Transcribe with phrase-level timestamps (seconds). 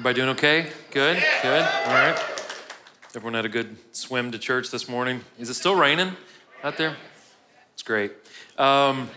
[0.00, 0.66] Everybody doing okay?
[0.92, 1.22] Good?
[1.42, 1.62] Good?
[1.62, 2.18] All right.
[3.14, 5.20] Everyone had a good swim to church this morning.
[5.38, 6.16] Is it still raining
[6.64, 6.96] out there?
[7.74, 8.12] It's great.
[8.56, 9.10] Um,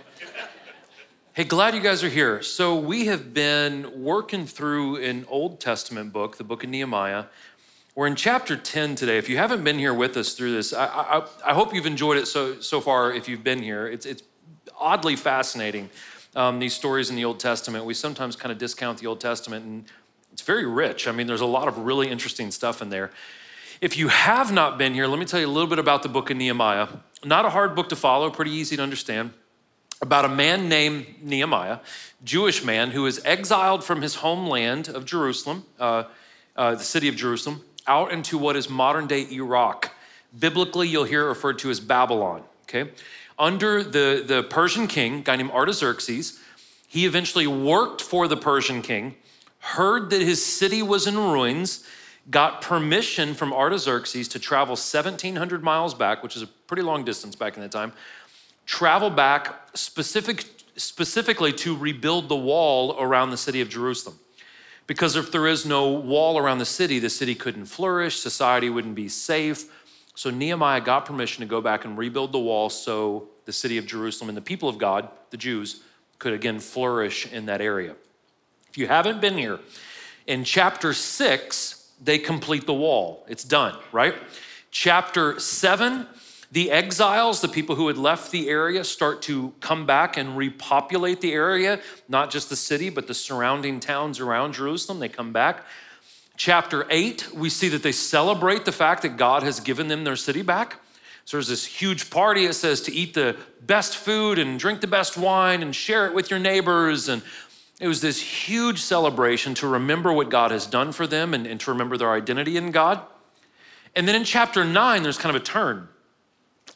[1.32, 2.42] hey, glad you guys are here.
[2.42, 7.28] So, we have been working through an Old Testament book, the book of Nehemiah.
[7.96, 9.18] We're in chapter 10 today.
[9.18, 12.18] If you haven't been here with us through this, I, I, I hope you've enjoyed
[12.18, 13.88] it so, so far if you've been here.
[13.88, 14.24] It's, it's
[14.78, 15.90] oddly fascinating,
[16.36, 17.86] um, these stories in the Old Testament.
[17.86, 19.86] We sometimes kind of discount the Old Testament and
[20.34, 21.08] it's very rich.
[21.08, 23.12] I mean, there's a lot of really interesting stuff in there.
[23.82, 26.10] If you have not been here, let me tell you a little bit about the
[26.10, 26.88] book of Nehemiah.
[27.24, 29.32] Not a hard book to follow, pretty easy to understand.
[30.02, 31.80] About a man named Nehemiah,
[32.24, 36.06] Jewish man who is exiled from his homeland of Jerusalem, uh,
[36.56, 39.92] uh, the city of Jerusalem, out into what is modern day Iraq.
[40.38, 42.44] Biblically, you'll hear it referred to as Babylon.
[42.64, 42.90] Okay,
[43.38, 46.40] under the the Persian king, guy named Artaxerxes,
[46.88, 49.16] he eventually worked for the Persian king
[49.64, 51.86] heard that his city was in ruins,
[52.30, 57.36] got permission from Artaxerxes to travel 1,700 miles back, which is a pretty long distance
[57.36, 57.94] back in that time,
[58.66, 64.20] travel back specific, specifically to rebuild the wall around the city of Jerusalem.
[64.86, 68.96] Because if there is no wall around the city, the city couldn't flourish, society wouldn't
[68.96, 69.72] be safe.
[70.14, 73.86] So Nehemiah got permission to go back and rebuild the wall so the city of
[73.86, 75.84] Jerusalem and the people of God, the Jews,
[76.20, 77.96] could again flourish in that area.
[78.74, 79.60] If you haven't been here,
[80.26, 83.24] in chapter six, they complete the wall.
[83.30, 84.16] It's done, right?
[84.72, 86.08] Chapter seven,
[86.52, 91.22] the exiles, the people who had left the area, start to come back and repopulate
[91.22, 94.98] the area, not just the city, but the surrounding towns around Jerusalem.
[94.98, 95.66] They come back.
[96.36, 100.16] Chapter 8, we see that they celebrate the fact that God has given them their
[100.16, 100.80] city back.
[101.26, 102.46] So there's this huge party.
[102.46, 106.16] It says to eat the best food and drink the best wine and share it
[106.16, 107.22] with your neighbors and
[107.84, 111.60] it was this huge celebration to remember what God has done for them and, and
[111.60, 113.02] to remember their identity in God.
[113.94, 115.90] And then in chapter nine, there's kind of a turn.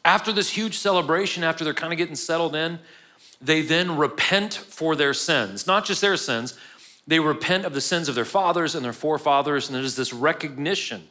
[0.04, 2.78] After this huge celebration, after they're kind of getting settled in,
[3.40, 5.66] they then repent for their sins.
[5.66, 6.58] Not just their sins,
[7.06, 9.66] they repent of the sins of their fathers and their forefathers.
[9.66, 11.08] And there's this recognition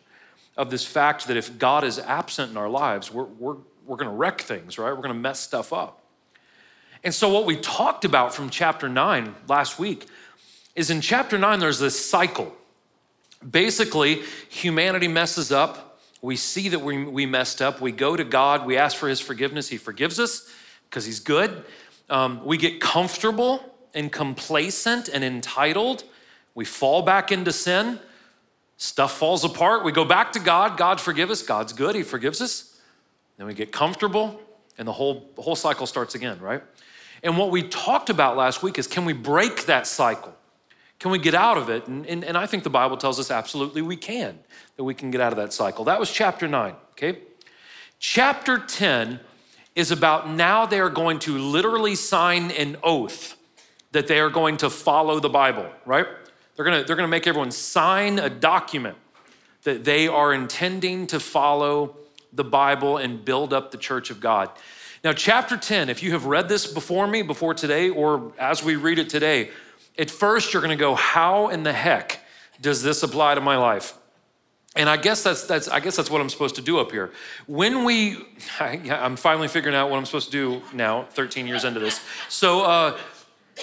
[0.56, 3.58] of this fact that if God is absent in our lives, we're, we're,
[3.88, 4.92] we're going to wreck things, right?
[4.92, 6.04] We're going to mess stuff up.
[7.08, 10.08] And so, what we talked about from chapter 9 last week
[10.76, 12.54] is in chapter 9, there's this cycle.
[13.50, 16.02] Basically, humanity messes up.
[16.22, 17.80] We see that we, we messed up.
[17.80, 18.66] We go to God.
[18.66, 19.70] We ask for His forgiveness.
[19.70, 20.54] He forgives us
[20.90, 21.64] because He's good.
[22.10, 23.64] Um, we get comfortable
[23.94, 26.04] and complacent and entitled.
[26.56, 28.02] We fall back into sin.
[28.76, 29.86] Stuff falls apart.
[29.86, 30.78] We go back to God.
[30.78, 31.42] God forgive us.
[31.42, 31.96] God's good.
[31.96, 32.78] He forgives us.
[33.38, 34.42] Then we get comfortable,
[34.78, 36.62] and the whole, the whole cycle starts again, right?
[37.24, 40.34] And what we talked about last week is can we break that cycle?
[41.00, 41.88] Can we get out of it?
[41.88, 44.40] And, and, and, I think the Bible tells us absolutely we can,
[44.78, 45.86] that we can get out of that cycle.
[45.86, 47.20] That was chapter 9, okay?
[48.00, 49.20] Chapter 10
[49.76, 53.36] is about now they are going to literally sign an oath
[53.92, 56.08] that they are going to follow the Bible, right?
[56.56, 58.98] They're gonna, they're gonna make everyone sign a document
[59.64, 61.96] that they are intending to follow
[62.34, 64.50] the Bible and build up the church of God.
[65.04, 68.76] Now, chapter 10, if you have read this before me, before today, or as we
[68.76, 69.52] read it today,
[69.98, 72.20] at first you're going to go, How in the heck
[72.62, 73.94] does this apply to my life?
[74.76, 77.12] And I guess that's, that's, I guess that's what I'm supposed to do up here.
[77.48, 78.18] When we,
[78.60, 82.00] I, am finally figuring out what I'm supposed to do now, 13 years into this.
[82.30, 82.98] So, uh,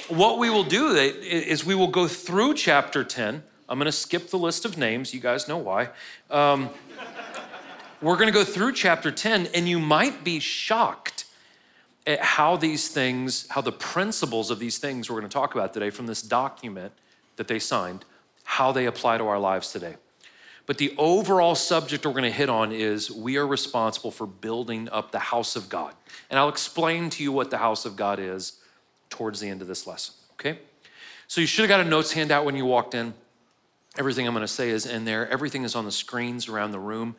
[0.08, 3.44] what we will do is we will go through chapter 10.
[3.68, 5.14] I'm going to skip the list of names.
[5.14, 5.90] You guys know why.
[6.32, 6.68] Um,
[8.02, 11.23] we're going to go through chapter 10, and you might be shocked
[12.06, 15.72] at how these things, how the principles of these things we're going to talk about
[15.72, 16.92] today from this document
[17.36, 18.04] that they signed,
[18.44, 19.96] how they apply to our lives today.
[20.66, 24.88] But the overall subject we're going to hit on is we are responsible for building
[24.90, 25.94] up the house of God.
[26.30, 28.60] And I'll explain to you what the house of God is
[29.10, 30.58] towards the end of this lesson, okay?
[31.26, 33.14] So you should have got a notes handout when you walked in.
[33.98, 35.28] Everything I'm going to say is in there.
[35.28, 37.14] Everything is on the screens around the room.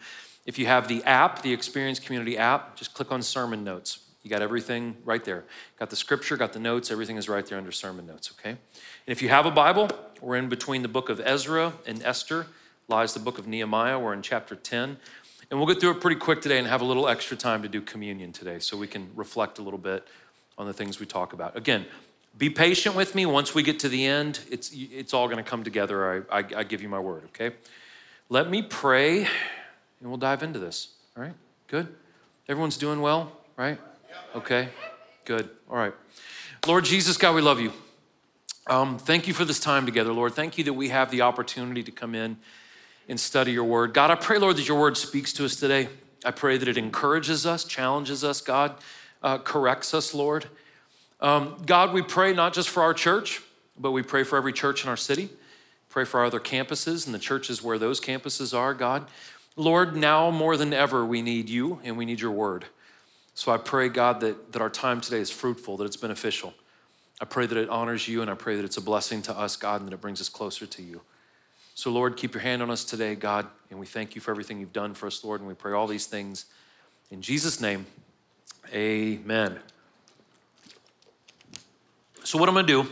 [0.45, 4.00] If you have the app, the Experience Community app, just click on sermon notes.
[4.25, 5.44] You got everything right there.
[5.77, 8.50] Got the scripture, got the notes, everything is right there under sermon notes, okay?
[8.50, 8.57] And
[9.06, 9.88] if you have a Bible,
[10.19, 12.48] we're in between the book of Ezra and Esther,
[12.88, 14.00] lies the book of Nehemiah.
[14.00, 14.98] We're in chapter 10.
[15.51, 17.68] And we'll get through it pretty quick today and have a little extra time to
[17.68, 20.07] do communion today so we can reflect a little bit
[20.57, 21.56] on the things we talk about.
[21.56, 21.86] Again,
[22.36, 23.28] be patient with me.
[23.28, 26.25] Once we get to the end, it's, it's all going to come together.
[26.31, 27.56] I, I, I give you my word, okay?
[28.30, 30.95] Let me pray and we'll dive into this.
[31.16, 31.36] All right?
[31.68, 31.94] Good?
[32.50, 33.80] Everyone's doing well, right?
[34.35, 34.69] Okay,
[35.23, 35.50] good.
[35.69, 35.94] All right.
[36.67, 37.71] Lord Jesus, God, we love you.
[38.67, 40.33] Um, thank you for this time together, Lord.
[40.33, 42.38] Thank you that we have the opportunity to come in
[43.07, 43.94] and study your word.
[43.94, 45.88] God, I pray, Lord, that your word speaks to us today.
[46.25, 48.75] I pray that it encourages us, challenges us, God,
[49.21, 50.47] uh, corrects us, Lord.
[51.21, 53.41] Um, God, we pray not just for our church,
[53.77, 55.29] but we pray for every church in our city.
[55.89, 59.07] Pray for our other campuses and the churches where those campuses are, God.
[59.56, 62.65] Lord, now more than ever, we need you and we need your word.
[63.35, 66.53] So I pray, God, that, that our time today is fruitful, that it's beneficial.
[67.21, 69.57] I pray that it honors you, and I pray that it's a blessing to us,
[69.57, 71.01] God, and that it brings us closer to you.
[71.75, 74.61] So, Lord, keep your hand on us today, God, and we thank you for everything
[74.61, 76.45] you've done for us, Lord, and we pray all these things
[77.11, 77.85] in Jesus' name.
[78.73, 79.59] Amen.
[82.23, 82.87] So, what I'm going to do, I'm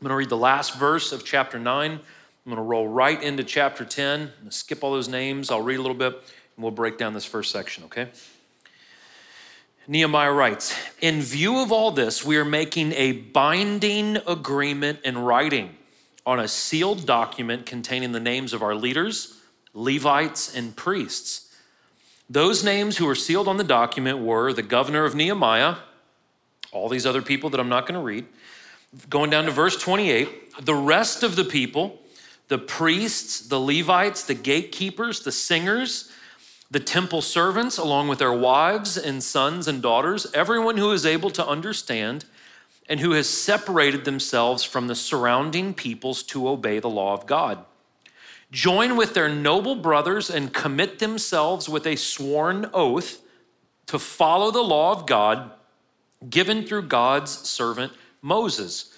[0.00, 1.90] going to read the last verse of chapter 9.
[1.90, 2.00] I'm
[2.44, 4.20] going to roll right into chapter 10.
[4.20, 5.50] I'm going to skip all those names.
[5.50, 8.08] I'll read a little bit, and we'll break down this first section, okay?
[9.88, 15.76] Nehemiah writes In view of all this, we are making a binding agreement in writing
[16.24, 19.40] on a sealed document containing the names of our leaders,
[19.74, 21.54] Levites, and priests.
[22.28, 25.76] Those names who were sealed on the document were the governor of Nehemiah,
[26.72, 28.26] all these other people that I'm not going to read.
[29.08, 32.00] Going down to verse 28, the rest of the people,
[32.48, 36.10] the priests, the Levites, the gatekeepers, the singers,
[36.70, 41.30] the temple servants, along with their wives and sons and daughters, everyone who is able
[41.30, 42.24] to understand
[42.88, 47.64] and who has separated themselves from the surrounding peoples to obey the law of God.
[48.50, 53.20] Join with their noble brothers and commit themselves with a sworn oath
[53.86, 55.50] to follow the law of God
[56.28, 57.92] given through God's servant
[58.22, 58.92] Moses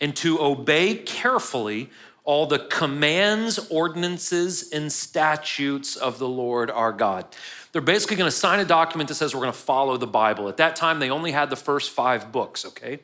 [0.00, 1.90] and to obey carefully
[2.24, 7.26] all the commands, ordinances, and statutes of the Lord our God.
[7.72, 10.48] They're basically going to sign a document that says we're going to follow the Bible.
[10.48, 13.00] At that time, they only had the first five books, okay?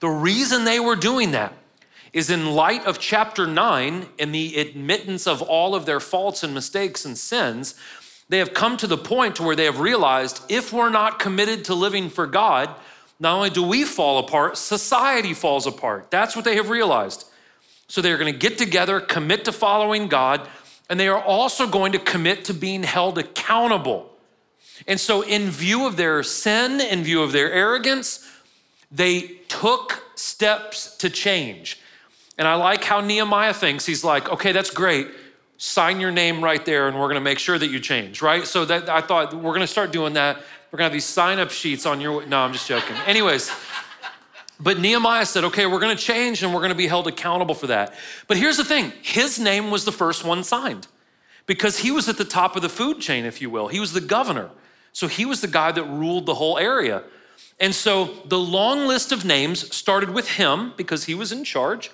[0.00, 1.52] The reason they were doing that
[2.12, 6.54] is in light of chapter 9 and the admittance of all of their faults and
[6.54, 7.74] mistakes and sins,
[8.28, 11.64] they have come to the point to where they have realized if we're not committed
[11.66, 12.74] to living for God,
[13.18, 16.10] not only do we fall apart, society falls apart.
[16.10, 17.29] That's what they have realized.
[17.90, 20.48] So they're going to get together, commit to following God,
[20.88, 24.08] and they are also going to commit to being held accountable.
[24.86, 28.24] And so, in view of their sin, in view of their arrogance,
[28.92, 31.80] they took steps to change.
[32.38, 33.86] And I like how Nehemiah thinks.
[33.86, 35.08] He's like, okay, that's great.
[35.56, 38.46] Sign your name right there, and we're going to make sure that you change, right?
[38.46, 40.36] So that I thought we're going to start doing that.
[40.70, 42.24] We're going to have these sign up sheets on your.
[42.24, 42.94] No, I'm just joking.
[43.04, 43.50] Anyways.
[44.60, 47.54] But Nehemiah said, okay, we're going to change and we're going to be held accountable
[47.54, 47.94] for that.
[48.28, 50.86] But here's the thing his name was the first one signed
[51.46, 53.68] because he was at the top of the food chain, if you will.
[53.68, 54.50] He was the governor.
[54.92, 57.02] So he was the guy that ruled the whole area.
[57.58, 61.90] And so the long list of names started with him because he was in charge,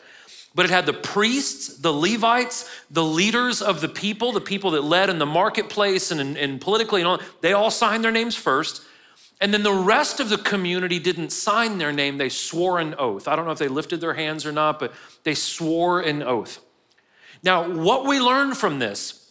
[0.54, 4.82] but it had the priests, the Levites, the leaders of the people, the people that
[4.82, 7.20] led in the marketplace and, and politically and all.
[7.42, 8.82] They all signed their names first.
[9.40, 13.28] And then the rest of the community didn't sign their name, they swore an oath.
[13.28, 14.94] I don't know if they lifted their hands or not, but
[15.24, 16.60] they swore an oath.
[17.42, 19.26] Now, what we learn from this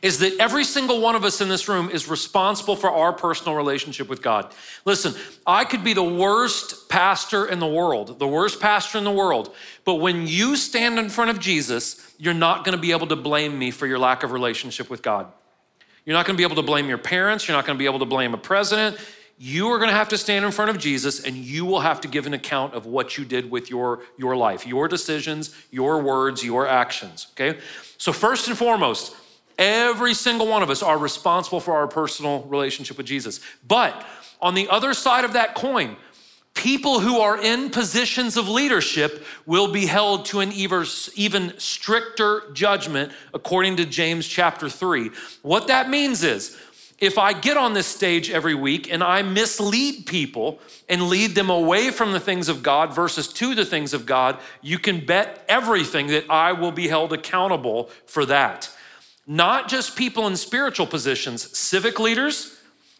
[0.00, 3.54] is that every single one of us in this room is responsible for our personal
[3.54, 4.54] relationship with God.
[4.84, 5.14] Listen,
[5.46, 9.54] I could be the worst pastor in the world, the worst pastor in the world,
[9.84, 13.58] but when you stand in front of Jesus, you're not gonna be able to blame
[13.58, 15.30] me for your lack of relationship with God.
[16.06, 18.06] You're not gonna be able to blame your parents, you're not gonna be able to
[18.06, 18.96] blame a president,
[19.44, 22.00] you are going to have to stand in front of Jesus and you will have
[22.02, 26.00] to give an account of what you did with your, your life, your decisions, your
[26.00, 27.26] words, your actions.
[27.32, 27.58] Okay?
[27.98, 29.16] So, first and foremost,
[29.58, 33.40] every single one of us are responsible for our personal relationship with Jesus.
[33.66, 34.06] But
[34.40, 35.96] on the other side of that coin,
[36.54, 43.10] people who are in positions of leadership will be held to an even stricter judgment
[43.34, 45.10] according to James chapter 3.
[45.42, 46.56] What that means is,
[47.02, 51.50] if I get on this stage every week and I mislead people and lead them
[51.50, 55.44] away from the things of God versus to the things of God, you can bet
[55.48, 58.70] everything that I will be held accountable for that.
[59.26, 62.56] Not just people in spiritual positions, civic leaders,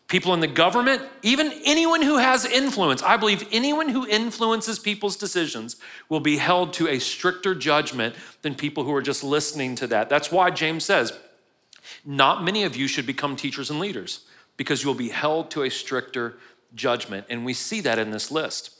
[0.09, 3.05] people in the government, even anyone who has influence.
[3.05, 5.77] I believe anyone who influences people's decisions
[6.09, 10.09] will be held to a stricter judgment than people who are just listening to that.
[10.09, 11.13] That's why James says,
[12.05, 14.25] not many of you should become teachers and leaders
[14.57, 16.39] because you'll be held to a stricter
[16.75, 17.27] judgment.
[17.29, 18.71] And we see that in this list.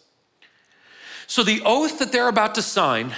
[1.27, 3.15] So, the oath that they're about to sign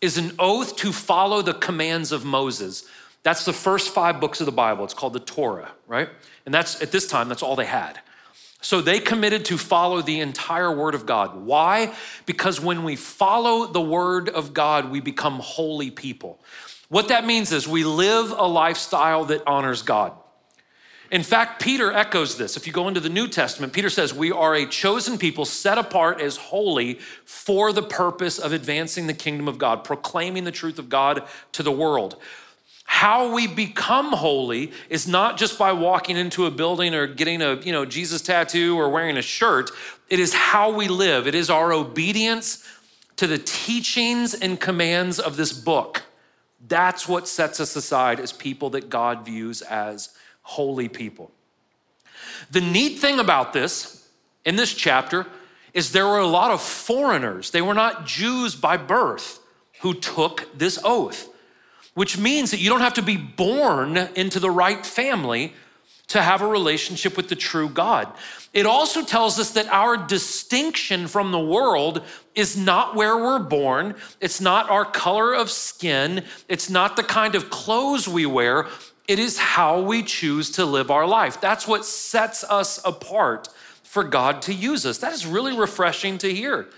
[0.00, 2.84] is an oath to follow the commands of Moses.
[3.24, 4.84] That's the first five books of the Bible.
[4.84, 6.08] It's called the Torah, right?
[6.46, 8.00] And that's at this time, that's all they had.
[8.60, 11.36] So they committed to follow the entire Word of God.
[11.44, 11.94] Why?
[12.26, 16.40] Because when we follow the Word of God, we become holy people.
[16.88, 20.12] What that means is we live a lifestyle that honors God.
[21.10, 22.56] In fact, Peter echoes this.
[22.56, 25.78] If you go into the New Testament, Peter says, We are a chosen people set
[25.78, 30.78] apart as holy for the purpose of advancing the kingdom of God, proclaiming the truth
[30.78, 32.16] of God to the world.
[32.84, 37.56] How we become holy is not just by walking into a building or getting a,
[37.56, 39.70] you know, Jesus tattoo or wearing a shirt.
[40.08, 41.26] It is how we live.
[41.26, 42.66] It is our obedience
[43.16, 46.02] to the teachings and commands of this book.
[46.66, 50.10] That's what sets us aside as people that God views as
[50.42, 51.30] holy people.
[52.50, 54.08] The neat thing about this
[54.44, 55.26] in this chapter
[55.72, 57.50] is there were a lot of foreigners.
[57.50, 59.40] They were not Jews by birth
[59.80, 61.28] who took this oath
[61.98, 65.52] which means that you don't have to be born into the right family
[66.08, 68.10] to have a relationship with the true God.
[68.54, 72.02] It also tells us that our distinction from the world
[72.34, 77.34] is not where we're born, it's not our color of skin, it's not the kind
[77.34, 78.66] of clothes we wear.
[79.06, 81.40] It is how we choose to live our life.
[81.40, 83.48] That's what sets us apart
[83.82, 84.98] for God to use us.
[84.98, 86.68] That is really refreshing to hear.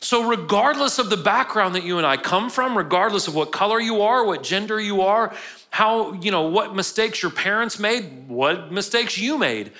[0.00, 3.80] So, regardless of the background that you and I come from, regardless of what color
[3.80, 5.34] you are, what gender you are,
[5.76, 9.72] how, you know, what mistakes your parents made, what mistakes you made,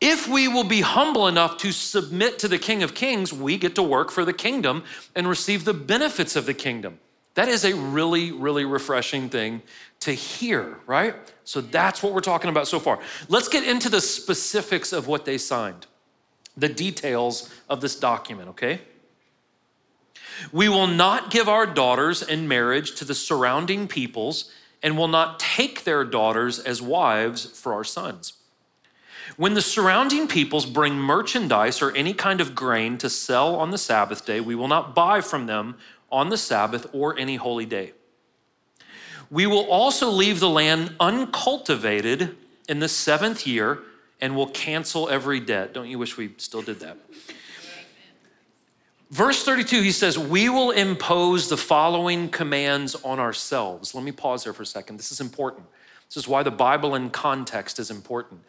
[0.00, 3.74] if we will be humble enough to submit to the King of Kings, we get
[3.74, 4.84] to work for the kingdom
[5.16, 7.00] and receive the benefits of the kingdom.
[7.34, 9.62] That is a really, really refreshing thing
[10.00, 11.16] to hear, right?
[11.42, 13.00] So that's what we're talking about so far.
[13.28, 15.88] Let's get into the specifics of what they signed,
[16.56, 18.80] the details of this document, okay?
[20.52, 24.48] We will not give our daughters in marriage to the surrounding peoples
[24.82, 28.34] and will not take their daughters as wives for our sons.
[29.36, 33.78] When the surrounding peoples bring merchandise or any kind of grain to sell on the
[33.78, 35.76] Sabbath day, we will not buy from them
[36.10, 37.92] on the Sabbath or any holy day.
[39.30, 42.36] We will also leave the land uncultivated
[42.68, 43.78] in the seventh year
[44.20, 45.72] and will cancel every debt.
[45.72, 46.98] Don't you wish we still did that?
[49.12, 53.94] Verse 32, he says, We will impose the following commands on ourselves.
[53.94, 54.96] Let me pause there for a second.
[54.96, 55.66] This is important.
[56.08, 58.40] This is why the Bible in context is important.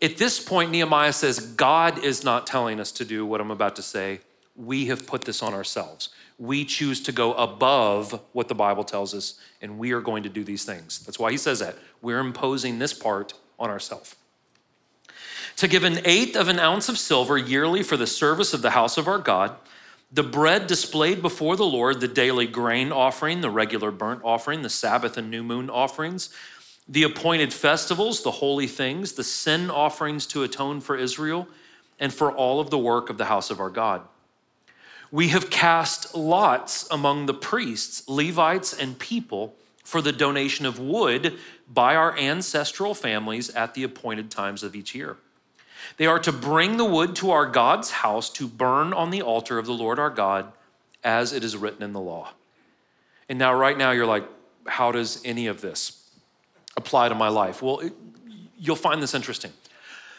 [0.00, 3.74] At this point, Nehemiah says, God is not telling us to do what I'm about
[3.76, 4.20] to say.
[4.54, 6.10] We have put this on ourselves.
[6.38, 10.28] We choose to go above what the Bible tells us, and we are going to
[10.28, 11.00] do these things.
[11.00, 11.74] That's why he says that.
[12.00, 14.14] We're imposing this part on ourselves
[15.56, 18.70] to give an eighth of an ounce of silver yearly for the service of the
[18.70, 19.54] house of our God,
[20.12, 24.70] the bread displayed before the Lord, the daily grain offering, the regular burnt offering, the
[24.70, 26.30] Sabbath and new moon offerings,
[26.88, 31.46] the appointed festivals, the holy things, the sin offerings to atone for Israel,
[32.00, 34.02] and for all of the work of the house of our God.
[35.12, 41.38] We have cast lots among the priests, Levites, and people for the donation of wood
[41.68, 45.16] by our ancestral families at the appointed times of each year.
[46.00, 49.58] They are to bring the wood to our God's house to burn on the altar
[49.58, 50.50] of the Lord our God,
[51.04, 52.32] as it is written in the law.
[53.28, 54.24] And now, right now, you're like,
[54.66, 56.10] how does any of this
[56.74, 57.60] apply to my life?
[57.60, 57.92] Well, it,
[58.58, 59.52] you'll find this interesting.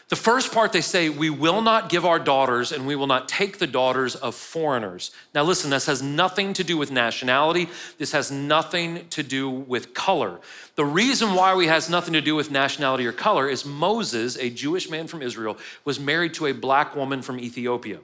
[0.08, 3.28] The first part they say, we will not give our daughters and we will not
[3.28, 5.10] take the daughters of foreigners.
[5.34, 7.68] Now, listen, this has nothing to do with nationality.
[7.98, 10.40] This has nothing to do with color.
[10.74, 14.50] The reason why we has nothing to do with nationality or color is Moses, a
[14.50, 17.98] Jewish man from Israel, was married to a black woman from Ethiopia.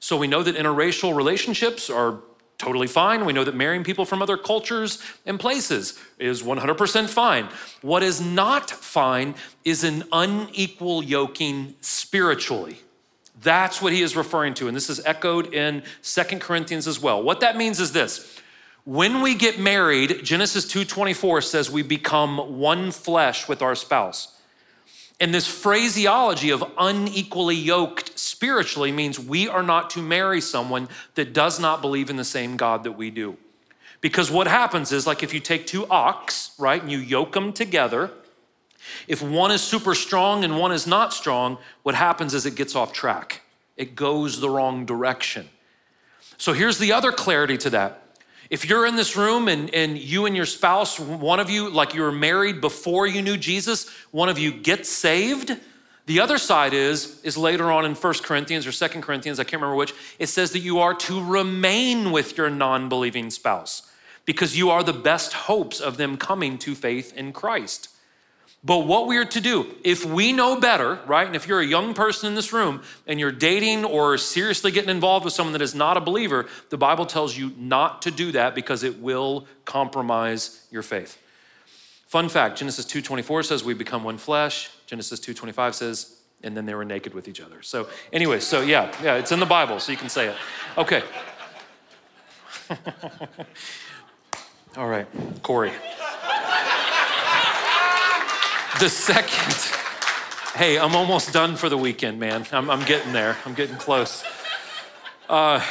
[0.00, 2.18] So we know that interracial relationships are
[2.58, 3.24] totally fine.
[3.24, 7.48] We know that marrying people from other cultures and places is 100% fine.
[7.82, 9.34] What is not fine
[9.64, 12.78] is an unequal yoking spiritually.
[13.42, 14.68] That's what he is referring to.
[14.68, 17.22] And this is echoed in Second Corinthians as well.
[17.22, 18.40] What that means is this.
[18.84, 24.28] When we get married, Genesis 2:24 says we become one flesh with our spouse.
[25.20, 31.32] And this phraseology of unequally yoked spiritually means we are not to marry someone that
[31.32, 33.36] does not believe in the same God that we do.
[34.00, 37.52] Because what happens is, like if you take two ox, right, and you yoke them
[37.52, 38.10] together,
[39.08, 42.74] if one is super strong and one is not strong, what happens is it gets
[42.74, 43.40] off track.
[43.76, 45.48] It goes the wrong direction.
[46.36, 48.02] So here's the other clarity to that.
[48.54, 51.92] If you're in this room and, and you and your spouse, one of you, like
[51.92, 55.56] you were married before you knew Jesus, one of you gets saved.
[56.06, 59.60] The other side is, is later on in First Corinthians or Second Corinthians, I can't
[59.60, 63.90] remember which, it says that you are to remain with your non believing spouse
[64.24, 67.88] because you are the best hopes of them coming to faith in Christ.
[68.64, 71.26] But what we are to do, if we know better, right?
[71.26, 74.88] And if you're a young person in this room and you're dating or seriously getting
[74.88, 78.32] involved with someone that is not a believer, the Bible tells you not to do
[78.32, 81.18] that because it will compromise your faith.
[82.06, 84.70] Fun fact, Genesis 2:24 says we become one flesh.
[84.86, 87.60] Genesis 2:25 says and then they were naked with each other.
[87.62, 90.36] So anyway, so yeah, yeah, it's in the Bible, so you can say it.
[90.78, 91.02] Okay.
[94.76, 95.06] All right,
[95.42, 95.72] Corey.
[98.80, 99.54] The second,
[100.56, 102.44] hey, I'm almost done for the weekend, man.
[102.50, 104.24] I'm, I'm getting there, I'm getting close.
[105.28, 105.64] Uh,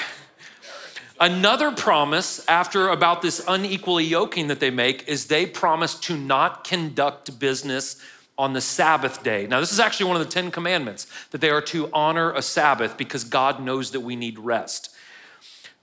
[1.19, 6.63] another promise after about this unequally yoking that they make is they promise to not
[6.63, 8.01] conduct business
[8.37, 9.47] on the Sabbath day.
[9.47, 12.41] Now, this is actually one of the Ten Commandments that they are to honor a
[12.41, 14.95] Sabbath because God knows that we need rest.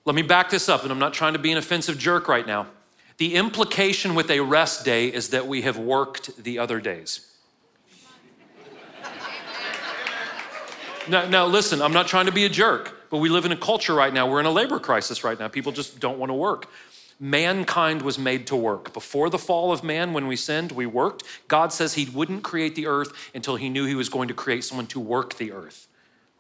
[0.06, 2.46] Let me back this up, and I'm not trying to be an offensive jerk right
[2.46, 2.66] now.
[3.20, 7.30] The implication with a rest day is that we have worked the other days.
[11.06, 13.58] now, now, listen, I'm not trying to be a jerk, but we live in a
[13.58, 14.26] culture right now.
[14.26, 15.48] We're in a labor crisis right now.
[15.48, 16.70] People just don't want to work.
[17.20, 18.94] Mankind was made to work.
[18.94, 21.22] Before the fall of man, when we sinned, we worked.
[21.46, 24.64] God says He wouldn't create the earth until He knew He was going to create
[24.64, 25.88] someone to work the earth.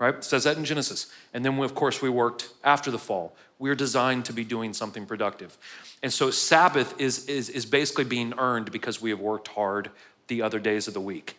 [0.00, 0.14] Right?
[0.14, 1.12] It says that in Genesis.
[1.34, 3.36] And then, of course, we worked after the fall.
[3.58, 5.58] We're designed to be doing something productive.
[6.02, 9.90] And so Sabbath is, is, is basically being earned because we have worked hard
[10.28, 11.36] the other days of the week.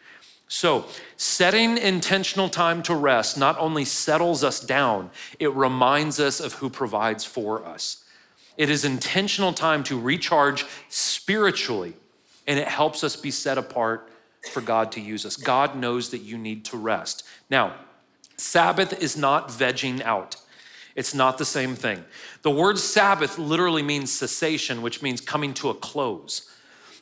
[0.48, 6.54] So, setting intentional time to rest not only settles us down, it reminds us of
[6.56, 8.04] who provides for us.
[8.58, 11.94] It is intentional time to recharge spiritually,
[12.46, 14.10] and it helps us be set apart
[14.52, 15.38] for God to use us.
[15.38, 17.24] God knows that you need to rest.
[17.50, 17.76] Now,
[18.42, 20.36] Sabbath is not vegging out.
[20.96, 22.04] It's not the same thing.
[22.42, 26.50] The word Sabbath literally means cessation, which means coming to a close.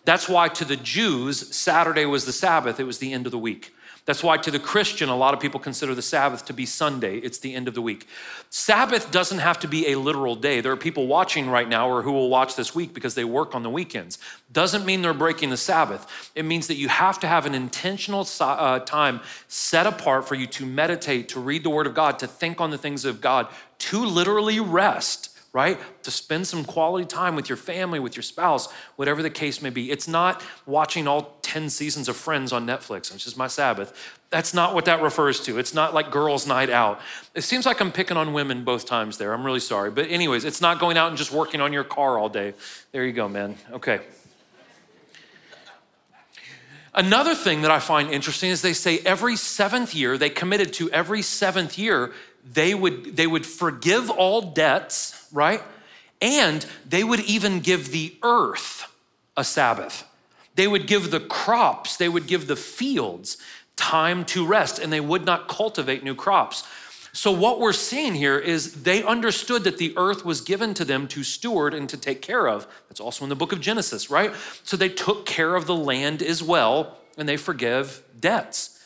[0.05, 3.39] That's why to the Jews, Saturday was the Sabbath, it was the end of the
[3.39, 3.73] week.
[4.09, 7.19] That's why to the Christian, a lot of people consider the Sabbath to be Sunday.
[7.19, 8.07] It's the end of the week.
[8.49, 10.61] Sabbath doesn't have to be a literal day.
[10.61, 13.53] There are people watching right now or who will watch this week because they work
[13.53, 14.17] on the weekends.
[14.51, 16.31] Doesn't mean they're breaking the Sabbath.
[16.33, 20.47] It means that you have to have an intentional uh, time set apart for you
[20.47, 23.47] to meditate, to read the Word of God, to think on the things of God,
[23.77, 25.79] to literally rest right?
[26.03, 29.71] To spend some quality time with your family, with your spouse, whatever the case may
[29.71, 29.89] be.
[29.89, 34.15] It's not watching all 10 seasons of Friends on Netflix, which is my Sabbath.
[34.29, 35.57] That's not what that refers to.
[35.57, 37.01] It's not like girls' night out.
[37.33, 39.33] It seems like I'm picking on women both times there.
[39.33, 39.89] I'm really sorry.
[39.89, 42.53] But, anyways, it's not going out and just working on your car all day.
[42.91, 43.55] There you go, man.
[43.71, 44.01] Okay.
[46.93, 50.91] Another thing that I find interesting is they say every seventh year, they committed to
[50.91, 52.11] every seventh year,
[52.43, 55.61] they would, they would forgive all debts, right?
[56.21, 58.91] And they would even give the earth
[59.37, 60.05] a Sabbath.
[60.55, 63.37] They would give the crops, they would give the fields
[63.75, 66.67] time to rest, and they would not cultivate new crops.
[67.13, 71.07] So, what we're seeing here is they understood that the earth was given to them
[71.07, 72.67] to steward and to take care of.
[72.87, 74.31] That's also in the book of Genesis, right?
[74.63, 78.78] So, they took care of the land as well, and they forgive debts.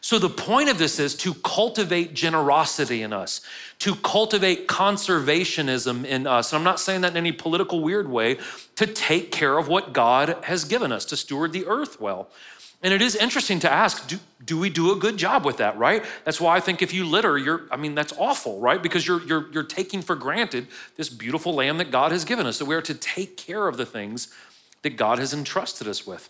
[0.00, 3.40] So, the point of this is to cultivate generosity in us,
[3.80, 6.52] to cultivate conservationism in us.
[6.52, 8.38] And I'm not saying that in any political weird way,
[8.76, 12.28] to take care of what God has given us, to steward the earth well.
[12.82, 15.76] And it is interesting to ask do, do we do a good job with that,
[15.78, 16.04] right?
[16.24, 18.82] That's why I think if you litter, you're, I mean, that's awful, right?
[18.82, 22.58] Because you're, you're, you're taking for granted this beautiful land that God has given us.
[22.58, 24.32] So we are to take care of the things
[24.82, 26.28] that God has entrusted us with.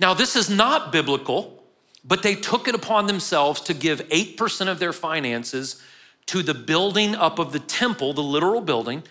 [0.00, 1.62] Now, this is not biblical
[2.06, 5.82] but they took it upon themselves to give 8% of their finances
[6.26, 9.02] to the building up of the temple, the literal building,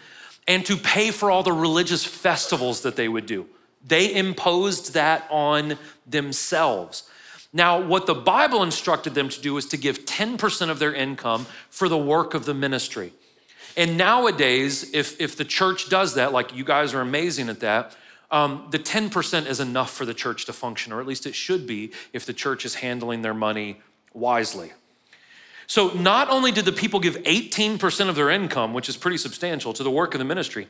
[0.48, 3.48] and to pay for all the religious festivals that they would do.
[3.86, 5.78] They imposed that on
[6.08, 7.10] themselves.
[7.54, 11.46] Now, what the Bible instructed them to do was to give 10% of their income
[11.70, 13.14] for the work of the ministry.
[13.78, 17.96] And nowadays, if, if the church does that, like you guys are amazing at that,
[18.32, 21.68] um, the 10% is enough for the church to function, or at least it should
[21.68, 23.82] be if the church is handling their money
[24.14, 24.74] wisely.
[25.68, 29.74] So, not only did the people give 18% of their income, which is pretty substantial,
[29.74, 30.68] to the work of the ministry,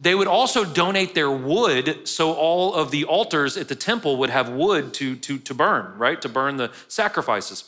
[0.00, 4.30] they would also donate their wood so all of the altars at the temple would
[4.30, 6.20] have wood to, to, to burn, right?
[6.22, 7.64] To burn the sacrifices.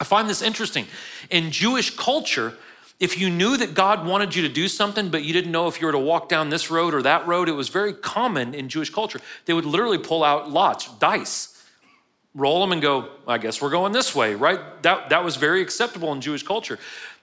[0.00, 0.86] I find this interesting.
[1.30, 2.54] In Jewish culture,
[3.00, 5.80] if you knew that God wanted you to do something, but you didn't know if
[5.80, 8.68] you were to walk down this road or that road, it was very common in
[8.68, 9.20] Jewish culture.
[9.44, 11.62] They would literally pull out lots, dice,
[12.34, 14.82] roll them and go, I guess we're going this way, right?
[14.82, 16.78] That, that was very acceptable in Jewish culture.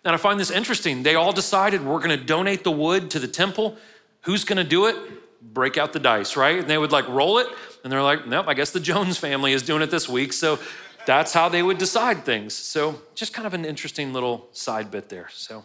[0.06, 1.04] And I find this interesting.
[1.04, 3.78] They all decided we're going to donate the wood to the temple.
[4.22, 4.96] Who's going to do it?
[5.54, 6.60] break out the dice, right?
[6.60, 7.48] And they would like roll it,
[7.84, 10.34] and they're like, nope, I guess the Jones family is doing it this week.
[10.34, 10.60] So
[11.06, 12.54] that's how they would decide things.
[12.54, 15.30] So just kind of an interesting little side bit there.
[15.32, 15.64] So,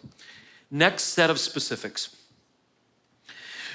[0.69, 2.15] next set of specifics.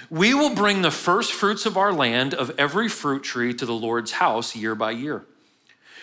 [0.08, 3.74] We will bring the first fruits of our land of every fruit tree to the
[3.74, 5.26] Lord's house year by year.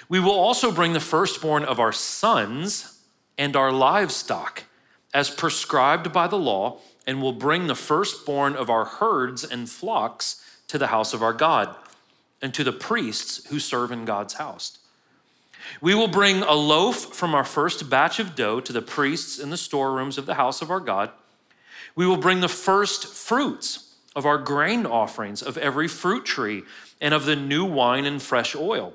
[0.09, 2.99] We will also bring the firstborn of our sons
[3.37, 4.63] and our livestock
[5.13, 10.43] as prescribed by the law, and will bring the firstborn of our herds and flocks
[10.67, 11.75] to the house of our God
[12.41, 14.79] and to the priests who serve in God's house.
[15.81, 19.49] We will bring a loaf from our first batch of dough to the priests in
[19.49, 21.11] the storerooms of the house of our God.
[21.95, 26.63] We will bring the first fruits of our grain offerings of every fruit tree
[27.01, 28.93] and of the new wine and fresh oil.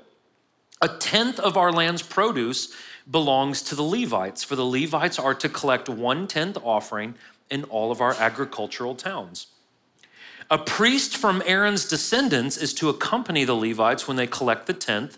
[0.81, 2.73] A tenth of our land's produce
[3.09, 7.15] belongs to the Levites, for the Levites are to collect one tenth offering
[7.49, 9.47] in all of our agricultural towns.
[10.51, 15.17] A priest from Aaron's descendants is to accompany the Levites when they collect the tenth,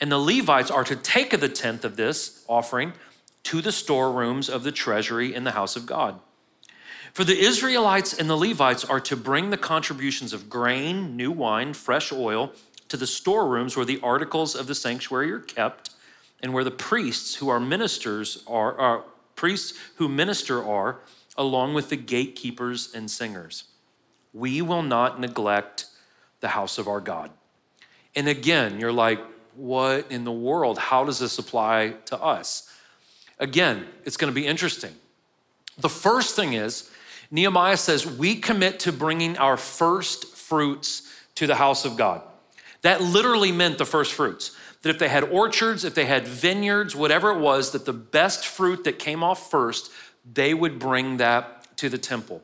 [0.00, 2.92] and the Levites are to take of the tenth of this offering
[3.44, 6.20] to the storerooms of the treasury in the house of God.
[7.12, 11.72] For the Israelites and the Levites are to bring the contributions of grain, new wine,
[11.72, 12.52] fresh oil
[12.88, 15.90] to the storerooms where the articles of the sanctuary are kept
[16.42, 21.00] and where the priests who are ministers are, are priests who minister are,
[21.36, 23.64] along with the gatekeepers and singers.
[24.32, 25.86] We will not neglect
[26.40, 27.30] the house of our God.
[28.14, 29.20] And again, you're like,
[29.58, 30.78] what in the world?
[30.78, 32.72] How does this apply to us?
[33.40, 34.94] Again, it's going to be interesting.
[35.78, 36.90] The first thing is,
[37.30, 42.22] Nehemiah says, we commit to bringing our first fruits to the house of God.
[42.82, 46.94] That literally meant the first fruits that if they had orchards, if they had vineyards,
[46.94, 49.90] whatever it was, that the best fruit that came off first,
[50.32, 52.42] they would bring that to the temple.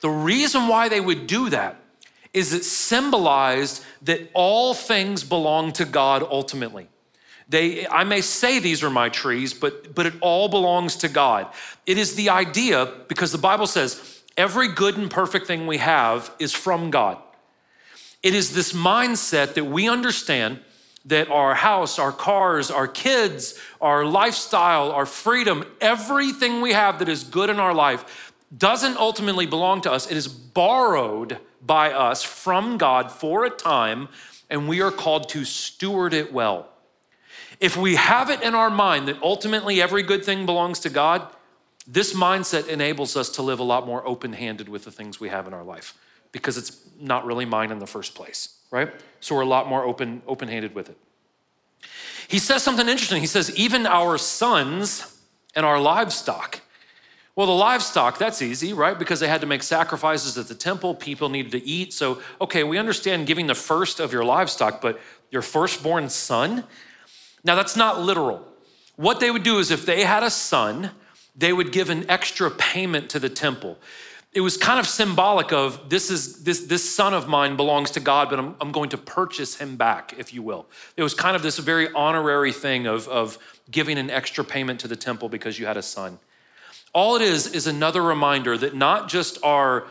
[0.00, 1.81] The reason why they would do that
[2.34, 6.88] is it symbolized that all things belong to God ultimately.
[7.48, 11.52] They, I may say these are my trees, but, but it all belongs to God.
[11.84, 16.34] It is the idea, because the Bible says every good and perfect thing we have
[16.38, 17.18] is from God.
[18.22, 20.60] It is this mindset that we understand
[21.04, 27.08] that our house, our cars, our kids, our lifestyle, our freedom, everything we have that
[27.08, 30.10] is good in our life doesn't ultimately belong to us.
[30.10, 34.08] It is borrowed by us from God for a time,
[34.50, 36.68] and we are called to steward it well.
[37.60, 41.28] If we have it in our mind that ultimately every good thing belongs to God,
[41.86, 45.28] this mindset enables us to live a lot more open handed with the things we
[45.28, 45.96] have in our life
[46.32, 48.90] because it's not really mine in the first place, right?
[49.20, 50.96] So we're a lot more open, open-handed with it.
[52.26, 53.20] He says something interesting.
[53.20, 55.20] He says, even our sons
[55.54, 56.60] and our livestock.
[57.34, 58.98] Well, the livestock, that's easy, right?
[58.98, 60.94] Because they had to make sacrifices at the temple.
[60.94, 61.94] People needed to eat.
[61.94, 66.64] So, okay, we understand giving the first of your livestock, but your firstborn son?
[67.42, 68.46] Now, that's not literal.
[68.96, 70.90] What they would do is if they had a son,
[71.34, 73.78] they would give an extra payment to the temple
[74.32, 78.00] it was kind of symbolic of this is this this son of mine belongs to
[78.00, 80.66] god but i'm, I'm going to purchase him back if you will
[80.96, 83.38] it was kind of this very honorary thing of, of
[83.70, 86.18] giving an extra payment to the temple because you had a son
[86.92, 89.86] all it is is another reminder that not just our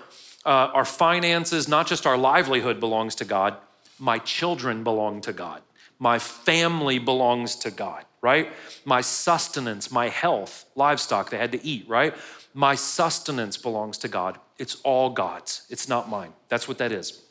[0.45, 3.55] uh, our finances not just our livelihood belongs to god
[3.99, 5.61] my children belong to god
[5.99, 8.51] my family belongs to god right
[8.85, 12.15] my sustenance my health livestock they had to eat right
[12.53, 14.39] my sustenance belongs to God.
[14.57, 16.33] It's all God's, it's not mine.
[16.49, 17.21] That's what that is.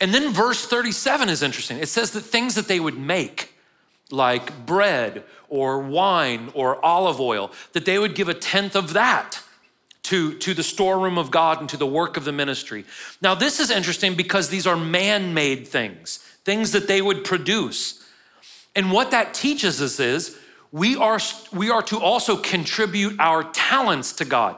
[0.00, 1.78] And then verse 37 is interesting.
[1.78, 3.49] It says that things that they would make,
[4.10, 9.42] like bread or wine or olive oil, that they would give a tenth of that
[10.04, 12.84] to, to the storeroom of God and to the work of the ministry.
[13.20, 18.04] Now, this is interesting because these are man made things, things that they would produce.
[18.74, 20.38] And what that teaches us is
[20.72, 21.18] we are,
[21.52, 24.56] we are to also contribute our talents to God.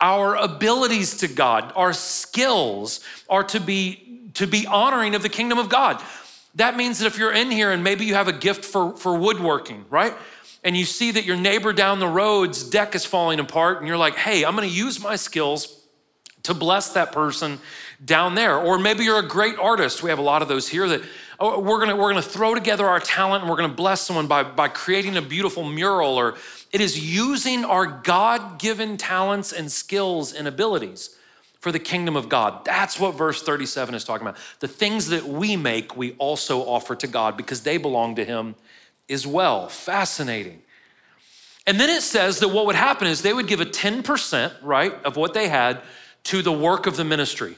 [0.00, 5.58] Our abilities to God, our skills are to be, to be honoring of the kingdom
[5.58, 6.02] of God.
[6.56, 9.16] That means that if you're in here and maybe you have a gift for, for
[9.16, 10.14] woodworking, right?
[10.64, 13.96] And you see that your neighbor down the road's deck is falling apart, and you're
[13.96, 15.80] like, hey, I'm gonna use my skills
[16.42, 17.58] to bless that person
[18.04, 18.56] down there.
[18.56, 20.02] Or maybe you're a great artist.
[20.02, 21.02] We have a lot of those here that
[21.38, 24.42] oh, we're gonna, we're gonna throw together our talent and we're gonna bless someone by,
[24.42, 26.36] by creating a beautiful mural, or
[26.72, 31.16] it is using our God given talents and skills and abilities
[31.60, 32.64] for the kingdom of God.
[32.64, 34.38] That's what verse 37 is talking about.
[34.60, 38.56] The things that we make, we also offer to God because they belong to Him
[39.08, 39.68] as well.
[39.68, 40.62] Fascinating.
[41.66, 44.92] And then it says that what would happen is they would give a 10%, right,
[45.04, 45.82] of what they had
[46.24, 47.56] to the work of the ministry.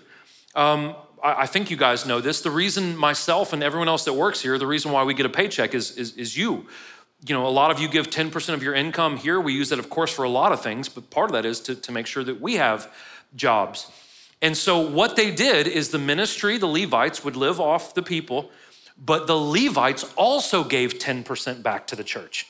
[0.54, 2.42] Um, I, I think you guys know this.
[2.42, 5.30] The reason myself and everyone else that works here, the reason why we get a
[5.30, 6.66] paycheck is, is, is you.
[7.24, 9.40] You know, a lot of you give 10% of your income here.
[9.40, 11.60] We use that, of course, for a lot of things, but part of that is
[11.60, 12.92] to, to make sure that we have
[13.34, 13.90] jobs.
[14.40, 18.50] And so, what they did is the ministry, the Levites, would live off the people,
[18.98, 22.46] but the Levites also gave 10% back to the church.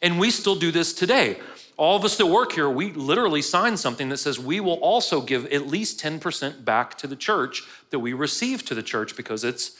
[0.00, 1.38] And we still do this today.
[1.76, 5.20] All of us that work here, we literally sign something that says we will also
[5.20, 9.44] give at least 10% back to the church that we receive to the church because
[9.44, 9.76] it's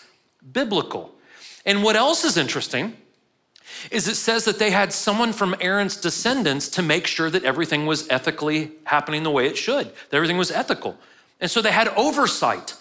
[0.53, 1.13] biblical.
[1.67, 2.97] And what else is interesting
[3.91, 7.87] is it says that they had someone from Aaron's descendants to make sure that everything
[7.87, 10.97] was ethically happening the way it should, that everything was ethical.
[11.41, 12.75] And so they had oversight.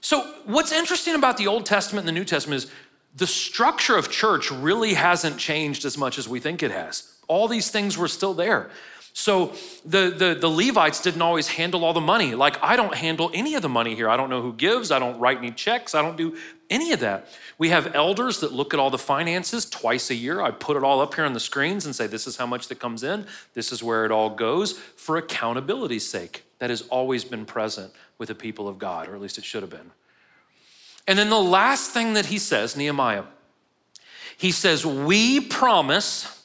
[0.00, 2.70] So, what's interesting about the Old Testament and the New Testament is
[3.14, 7.12] the structure of church really hasn't changed as much as we think it has.
[7.28, 8.70] All these things were still there.
[9.12, 12.34] So the, the, the, Levites didn't always handle all the money.
[12.34, 14.08] Like, I don't handle any of the money here.
[14.08, 14.90] I don't know who gives.
[14.90, 15.94] I don't write any checks.
[15.94, 16.36] I don't do
[16.70, 17.26] any of that.
[17.58, 20.40] We have elders that look at all the finances twice a year.
[20.40, 22.68] I put it all up here on the screens and say, this is how much
[22.68, 23.26] that comes in.
[23.54, 26.44] This is where it all goes for accountability's sake.
[26.60, 29.62] That has always been present with the people of God, or at least it should
[29.62, 29.90] have been.
[31.06, 33.24] And then the last thing that he says, Nehemiah,
[34.36, 36.44] he says, We promise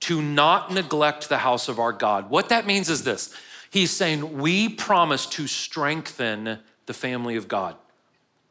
[0.00, 2.28] to not neglect the house of our God.
[2.28, 3.34] What that means is this
[3.70, 7.76] He's saying, We promise to strengthen the family of God,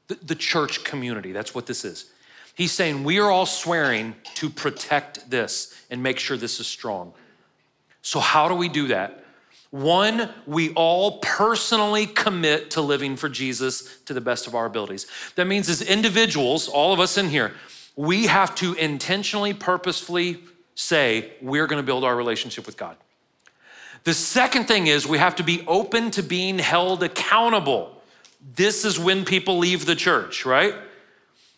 [0.07, 1.31] the, the church community.
[1.31, 2.11] That's what this is.
[2.55, 7.13] He's saying, We are all swearing to protect this and make sure this is strong.
[8.01, 9.23] So, how do we do that?
[9.71, 15.07] One, we all personally commit to living for Jesus to the best of our abilities.
[15.35, 17.53] That means, as individuals, all of us in here,
[17.97, 20.41] we have to intentionally, purposefully
[20.75, 22.95] say, we're gonna build our relationship with God.
[24.05, 27.94] The second thing is, we have to be open to being held accountable.
[28.53, 30.75] This is when people leave the church, right?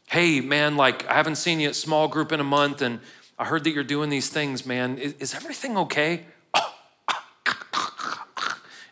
[0.05, 3.01] Hey, man, like, I haven't seen you at small group in a month, and
[3.37, 4.97] I heard that you're doing these things, man.
[4.97, 6.23] Is, is everything okay?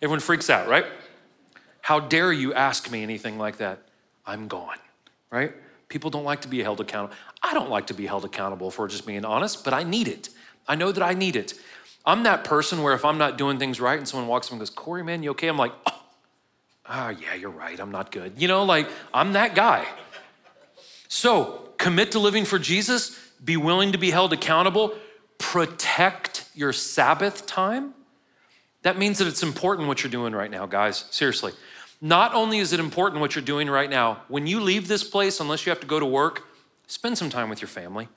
[0.02, 0.86] Everyone freaks out, right?
[1.80, 3.80] How dare you ask me anything like that?
[4.26, 4.78] I'm gone,
[5.32, 5.54] right?
[5.88, 7.16] People don't like to be held accountable.
[7.42, 10.30] I don't like to be held accountable for just being honest, but I need it.
[10.68, 11.54] I know that I need it.
[12.06, 14.60] I'm that person where if I'm not doing things right and someone walks up and
[14.60, 15.48] goes, Corey, man, you okay?
[15.48, 16.05] I'm like, oh,
[16.90, 17.80] oh yeah, you're right.
[17.80, 18.34] I'm not good.
[18.42, 19.86] You know, like I'm that guy.
[21.08, 24.96] So commit to living for Jesus, be willing to be held accountable,
[25.38, 27.94] protect your Sabbath time
[28.86, 31.06] that means that it's important what you're doing right now, guys.
[31.10, 31.54] Seriously.
[32.02, 35.40] Not only is it important what you're doing right now, when you leave this place,
[35.40, 36.44] unless you have to go to work,
[36.86, 38.08] spend some time with your family.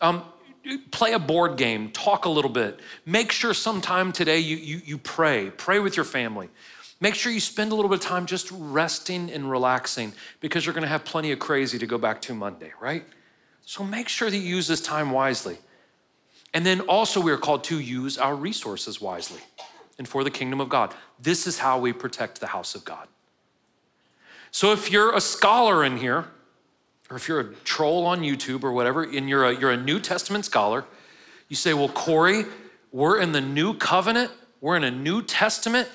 [0.00, 0.22] Um,
[0.92, 2.78] play a board game, talk a little bit.
[3.04, 6.50] Make sure sometime today you, you, you pray, pray with your family.
[7.00, 10.74] Make sure you spend a little bit of time just resting and relaxing because you're
[10.74, 13.04] going to have plenty of crazy to go back to Monday, right?
[13.66, 15.58] So make sure that you use this time wisely.
[16.54, 19.40] And then also, we are called to use our resources wisely
[19.98, 20.94] and for the kingdom of God.
[21.20, 23.08] This is how we protect the house of God.
[24.50, 26.26] So if you're a scholar in here,
[27.10, 30.00] or if you're a troll on YouTube or whatever, and you're a, you're a New
[30.00, 30.84] Testament scholar,
[31.48, 32.44] you say, Well, Corey,
[32.90, 34.30] we're in the new covenant,
[34.60, 35.88] we're in a New Testament,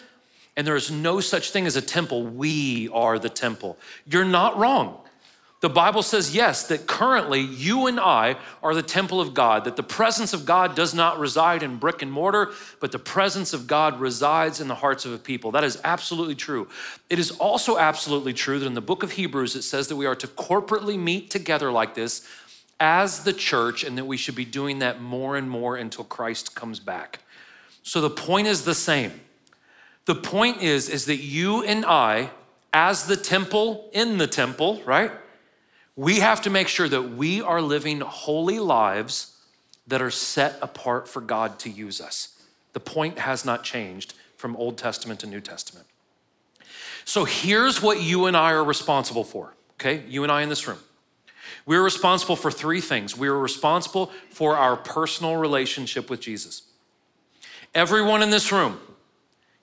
[0.57, 2.25] and there is no such thing as a temple.
[2.25, 3.77] We are the temple.
[4.05, 4.97] You're not wrong.
[5.61, 9.75] The Bible says, yes, that currently you and I are the temple of God, that
[9.75, 13.67] the presence of God does not reside in brick and mortar, but the presence of
[13.67, 15.51] God resides in the hearts of a people.
[15.51, 16.67] That is absolutely true.
[17.11, 20.07] It is also absolutely true that in the book of Hebrews, it says that we
[20.07, 22.27] are to corporately meet together like this
[22.79, 26.55] as the church, and that we should be doing that more and more until Christ
[26.55, 27.19] comes back.
[27.83, 29.11] So the point is the same.
[30.05, 32.31] The point is, is that you and I,
[32.73, 35.11] as the temple in the temple, right?
[35.95, 39.37] We have to make sure that we are living holy lives
[39.87, 42.41] that are set apart for God to use us.
[42.73, 45.85] The point has not changed from Old Testament to New Testament.
[47.05, 50.03] So here's what you and I are responsible for, okay?
[50.07, 50.79] You and I in this room.
[51.65, 53.17] We're responsible for three things.
[53.17, 56.63] We are responsible for our personal relationship with Jesus.
[57.75, 58.79] Everyone in this room,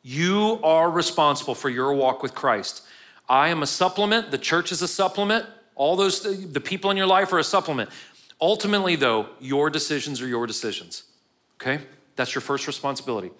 [0.08, 2.82] you are responsible for your walk with Christ.
[3.28, 5.44] I am a supplement, the church is a supplement.
[5.74, 7.90] All those, the people in your life are a supplement.
[8.40, 11.02] Ultimately, though, your decisions are your decisions.
[11.60, 11.80] Okay?
[12.16, 13.30] That's your first responsibility.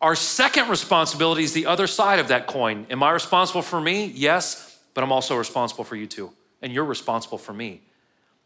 [0.00, 2.86] Our second responsibility is the other side of that coin.
[2.88, 4.06] Am I responsible for me?
[4.06, 6.32] Yes, but I'm also responsible for you too.
[6.62, 7.82] And you're responsible for me.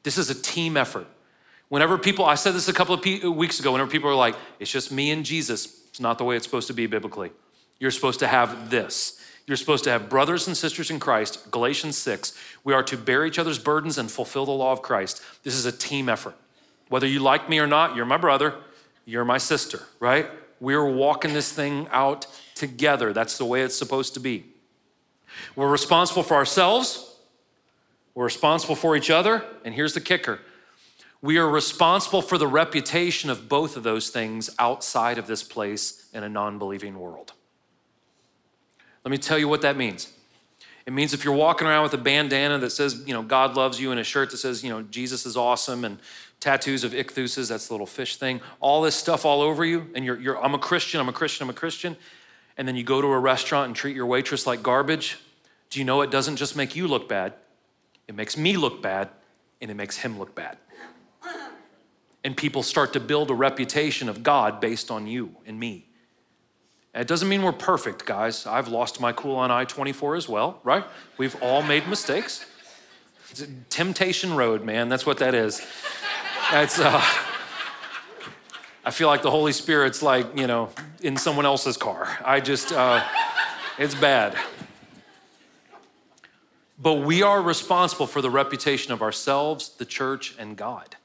[0.02, 1.06] This is a team effort.
[1.68, 4.70] Whenever people, I said this a couple of weeks ago, whenever people are like, it's
[4.70, 7.30] just me and Jesus, it's not the way it's supposed to be biblically.
[7.82, 9.20] You're supposed to have this.
[9.44, 12.32] You're supposed to have brothers and sisters in Christ, Galatians 6.
[12.62, 15.20] We are to bear each other's burdens and fulfill the law of Christ.
[15.42, 16.36] This is a team effort.
[16.90, 18.54] Whether you like me or not, you're my brother,
[19.04, 20.30] you're my sister, right?
[20.60, 23.12] We're walking this thing out together.
[23.12, 24.44] That's the way it's supposed to be.
[25.56, 27.16] We're responsible for ourselves,
[28.14, 30.38] we're responsible for each other, and here's the kicker
[31.20, 36.08] we are responsible for the reputation of both of those things outside of this place
[36.12, 37.32] in a non believing world.
[39.04, 40.12] Let me tell you what that means.
[40.86, 43.80] It means if you're walking around with a bandana that says, you know, God loves
[43.80, 45.98] you, and a shirt that says, you know, Jesus is awesome, and
[46.40, 50.04] tattoos of ichthus, that's the little fish thing, all this stuff all over you, and
[50.04, 51.96] you're, you're, I'm a Christian, I'm a Christian, I'm a Christian,
[52.56, 55.18] and then you go to a restaurant and treat your waitress like garbage,
[55.70, 57.32] do you know it doesn't just make you look bad?
[58.08, 59.08] It makes me look bad,
[59.60, 60.58] and it makes him look bad.
[62.24, 65.86] And people start to build a reputation of God based on you and me.
[66.94, 68.46] It doesn't mean we're perfect, guys.
[68.46, 70.84] I've lost my cool on I 24 as well, right?
[71.16, 72.44] We've all made mistakes.
[73.70, 74.90] temptation road, man.
[74.90, 75.66] That's what that is.
[76.50, 77.02] That's, uh,
[78.84, 80.68] I feel like the Holy Spirit's like, you know,
[81.00, 82.18] in someone else's car.
[82.24, 83.02] I just, uh,
[83.78, 84.36] it's bad.
[86.78, 90.96] But we are responsible for the reputation of ourselves, the church, and God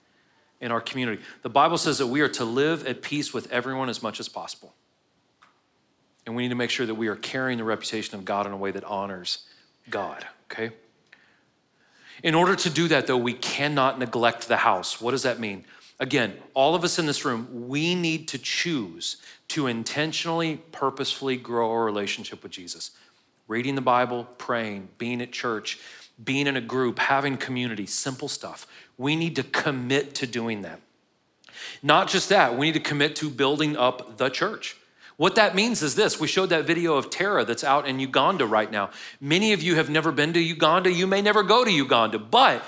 [0.60, 1.21] in our community.
[1.43, 4.28] The Bible says that we are to live at peace with everyone as much as
[4.28, 4.73] possible.
[6.28, 8.52] And we need to make sure that we are carrying the reputation of God in
[8.52, 9.48] a way that honors
[9.90, 10.76] God, okay?
[12.22, 15.00] In order to do that, though, we cannot neglect the house.
[15.00, 15.63] What does that mean?
[16.00, 21.72] Again, all of us in this room, we need to choose to intentionally, purposefully grow
[21.72, 22.92] our relationship with Jesus.
[23.48, 25.80] Reading the Bible, praying, being at church,
[26.22, 28.68] being in a group, having community, simple stuff.
[28.98, 30.82] We need to commit to doing that.
[31.82, 34.76] Not just that, we need to commit to building up the church.
[35.17, 38.45] What that means is this we showed that video of Tara that's out in Uganda
[38.45, 38.91] right now.
[39.19, 40.91] Many of you have never been to Uganda.
[40.91, 42.63] You may never go to Uganda, but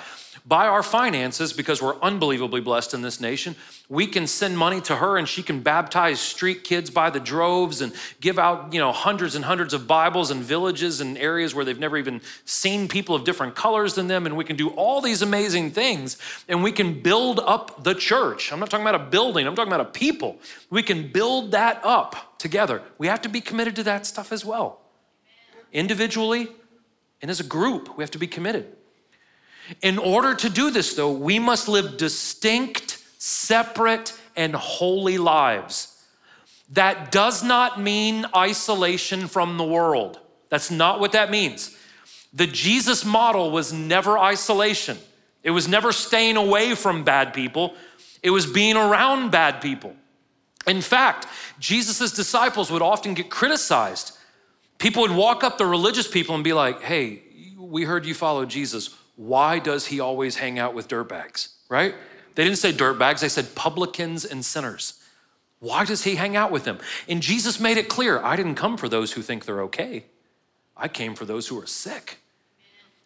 [0.49, 3.55] by our finances, because we're unbelievably blessed in this nation,
[3.87, 7.81] we can send money to her and she can baptize street kids by the droves
[7.81, 11.63] and give out, you know, hundreds and hundreds of Bibles in villages and areas where
[11.63, 14.25] they've never even seen people of different colors than them.
[14.25, 18.51] And we can do all these amazing things and we can build up the church.
[18.51, 20.39] I'm not talking about a building, I'm talking about a people.
[20.71, 22.81] We can build that up together.
[22.97, 24.81] We have to be committed to that stuff as well.
[25.71, 26.47] Individually
[27.21, 28.75] and as a group, we have to be committed.
[29.81, 35.95] In order to do this, though, we must live distinct, separate, and holy lives.
[36.71, 40.19] That does not mean isolation from the world.
[40.49, 41.75] That's not what that means.
[42.33, 44.97] The Jesus model was never isolation,
[45.43, 47.73] it was never staying away from bad people,
[48.21, 49.95] it was being around bad people.
[50.67, 51.25] In fact,
[51.59, 54.17] Jesus' disciples would often get criticized.
[54.77, 57.23] People would walk up to religious people and be like, hey,
[57.57, 61.93] we heard you follow Jesus why does he always hang out with dirtbags, right?
[62.35, 64.93] They didn't say dirtbags, they said publicans and sinners.
[65.59, 66.79] Why does he hang out with them?
[67.09, 70.05] And Jesus made it clear I didn't come for those who think they're okay,
[70.77, 72.19] I came for those who are sick.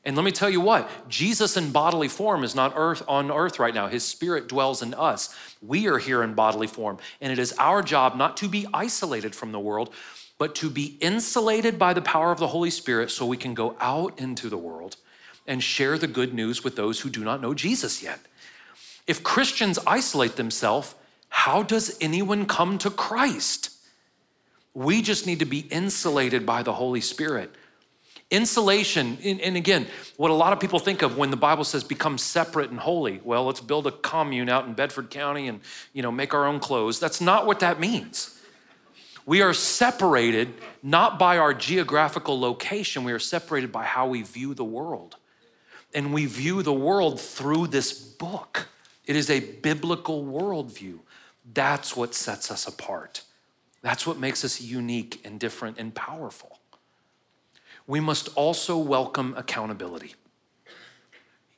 [0.06, 3.58] And let me tell you what, Jesus in bodily form is not earth on earth
[3.58, 3.88] right now.
[3.88, 5.36] His spirit dwells in us.
[5.64, 9.34] We are here in bodily form, and it is our job not to be isolated
[9.34, 9.92] from the world,
[10.38, 13.76] but to be insulated by the power of the Holy Spirit so we can go
[13.80, 14.98] out into the world
[15.48, 18.20] and share the good news with those who do not know Jesus yet.
[19.08, 20.96] If Christians isolate themselves,
[21.30, 23.72] how does anyone come to Christ?
[24.74, 27.52] We just need to be insulated by the Holy Spirit.
[28.32, 29.86] Insulation, and again,
[30.18, 33.22] what a lot of people think of when the Bible says become separate and holy.
[33.24, 35.60] Well, let's build a commune out in Bedford County and
[35.92, 37.00] you know make our own clothes.
[37.00, 38.40] That's not what that means.
[39.26, 44.56] We are separated not by our geographical location, we are separated by how we view
[44.56, 45.18] the world
[45.94, 48.68] and we view the world through this book.
[49.06, 51.00] It is a biblical worldview.
[51.54, 53.24] That's what sets us apart.
[53.82, 56.60] That's what makes us unique and different and powerful.
[57.86, 60.16] We must also welcome accountability.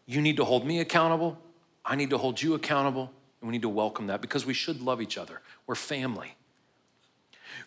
[0.08, 1.38] You need to hold me accountable.
[1.86, 3.12] I need to hold you accountable.
[3.42, 5.42] And we need to welcome that because we should love each other.
[5.68, 6.36] We're family.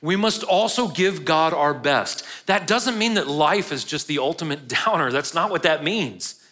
[0.02, 2.24] We must also give God our best.
[2.47, 5.12] That doesn't mean that life is just the ultimate downer.
[5.12, 6.43] That's not what that means.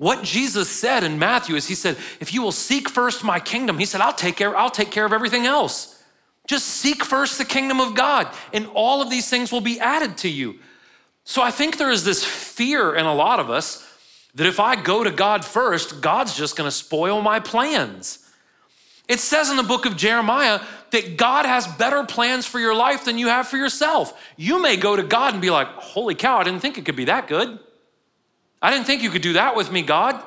[0.00, 3.78] What Jesus said in Matthew is he said, if you will seek first my kingdom,
[3.78, 6.02] he said, I'll take care, I'll take care of everything else.
[6.46, 10.16] Just seek first the kingdom of God, and all of these things will be added
[10.16, 10.58] to you.
[11.24, 13.86] So I think there is this fear in a lot of us
[14.36, 18.26] that if I go to God first, God's just gonna spoil my plans.
[19.06, 20.60] It says in the book of Jeremiah
[20.92, 24.18] that God has better plans for your life than you have for yourself.
[24.38, 26.96] You may go to God and be like, Holy cow, I didn't think it could
[26.96, 27.58] be that good.
[28.62, 30.22] I didn't think you could do that with me, God.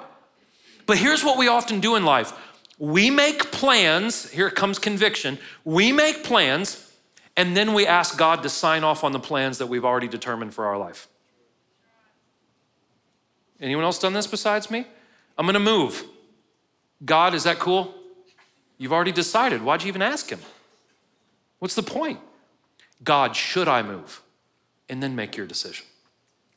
[0.85, 2.33] But here's what we often do in life
[2.79, 5.37] we make plans, here comes conviction.
[5.63, 6.91] We make plans,
[7.37, 10.53] and then we ask God to sign off on the plans that we've already determined
[10.53, 11.07] for our life.
[13.61, 14.85] Anyone else done this besides me?
[15.37, 16.03] I'm gonna move.
[17.05, 17.93] God, is that cool?
[18.77, 19.61] You've already decided.
[19.61, 20.39] Why'd you even ask him?
[21.59, 22.19] What's the point?
[23.03, 24.21] God, should I move?
[24.89, 25.85] And then make your decision,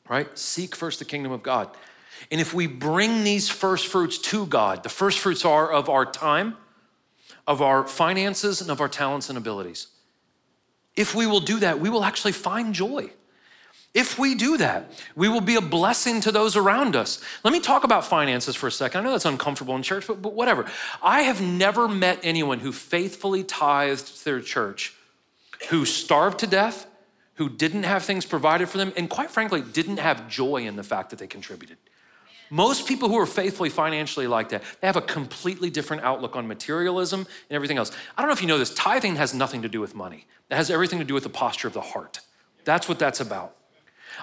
[0.09, 0.37] right?
[0.37, 1.69] Seek first the kingdom of God.
[2.31, 6.05] And if we bring these first fruits to God, the first fruits are of our
[6.05, 6.57] time,
[7.45, 9.87] of our finances, and of our talents and abilities.
[10.95, 13.11] If we will do that, we will actually find joy.
[13.93, 17.19] If we do that, we will be a blessing to those around us.
[17.43, 19.01] Let me talk about finances for a second.
[19.01, 20.65] I know that's uncomfortable in church, but, but whatever.
[21.01, 24.93] I have never met anyone who faithfully tithed their church,
[25.69, 26.85] who starved to death,
[27.37, 30.83] who didn't have things provided for them, and quite frankly, didn't have joy in the
[30.83, 31.77] fact that they contributed.
[32.49, 36.47] Most people who are faithfully financially like that, they have a completely different outlook on
[36.47, 37.91] materialism and everything else.
[38.17, 40.25] I don't know if you know this, tithing has nothing to do with money.
[40.49, 42.21] It has everything to do with the posture of the heart.
[42.63, 43.56] That's what that's about.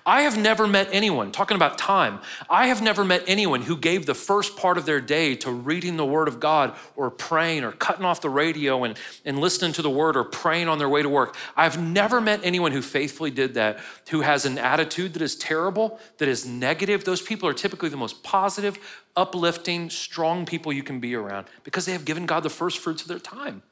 [0.05, 2.21] I have never met anyone, talking about time,
[2.51, 5.97] I have never met anyone who gave the first part of their day to reading
[5.97, 9.83] the Word of God or praying or cutting off the radio and, and listening to
[9.83, 11.37] the Word or praying on their way to work.
[11.57, 13.79] I've never met anyone who faithfully did that
[14.11, 17.05] who has an attitude that is terrible, that is negative.
[17.05, 18.79] Those people are typically the most positive,
[19.17, 23.03] uplifting, strong people you can be around because they have given God the first fruits
[23.03, 23.63] of their time.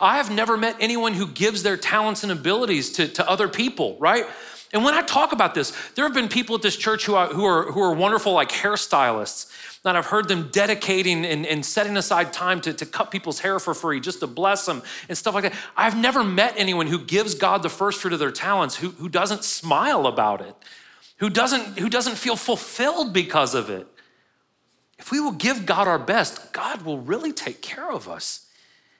[0.00, 3.96] I have never met anyone who gives their talents and abilities to, to other people,
[3.98, 4.26] right?
[4.72, 7.28] And when I talk about this, there have been people at this church who are,
[7.28, 9.50] who are, who are wonderful, like hairstylists,
[9.82, 13.58] that I've heard them dedicating and, and setting aside time to, to cut people's hair
[13.58, 15.54] for free, just to bless them and stuff like that.
[15.76, 19.08] I've never met anyone who gives God the first fruit of their talents who, who
[19.08, 20.54] doesn't smile about it,
[21.16, 23.86] who doesn't, who doesn't feel fulfilled because of it.
[24.98, 28.46] If we will give God our best, God will really take care of us.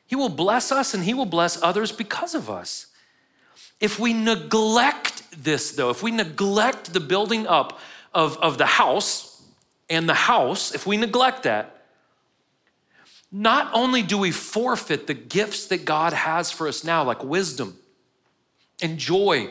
[0.05, 2.89] He will bless us and He will bless others because of us.
[3.81, 7.81] If we neglect this, though, if we neglect the building up
[8.15, 9.43] of, of the house
[9.89, 11.83] and the house, if we neglect that,
[13.31, 17.79] not only do we forfeit the gifts that God has for us now, like wisdom
[18.83, 19.49] and joy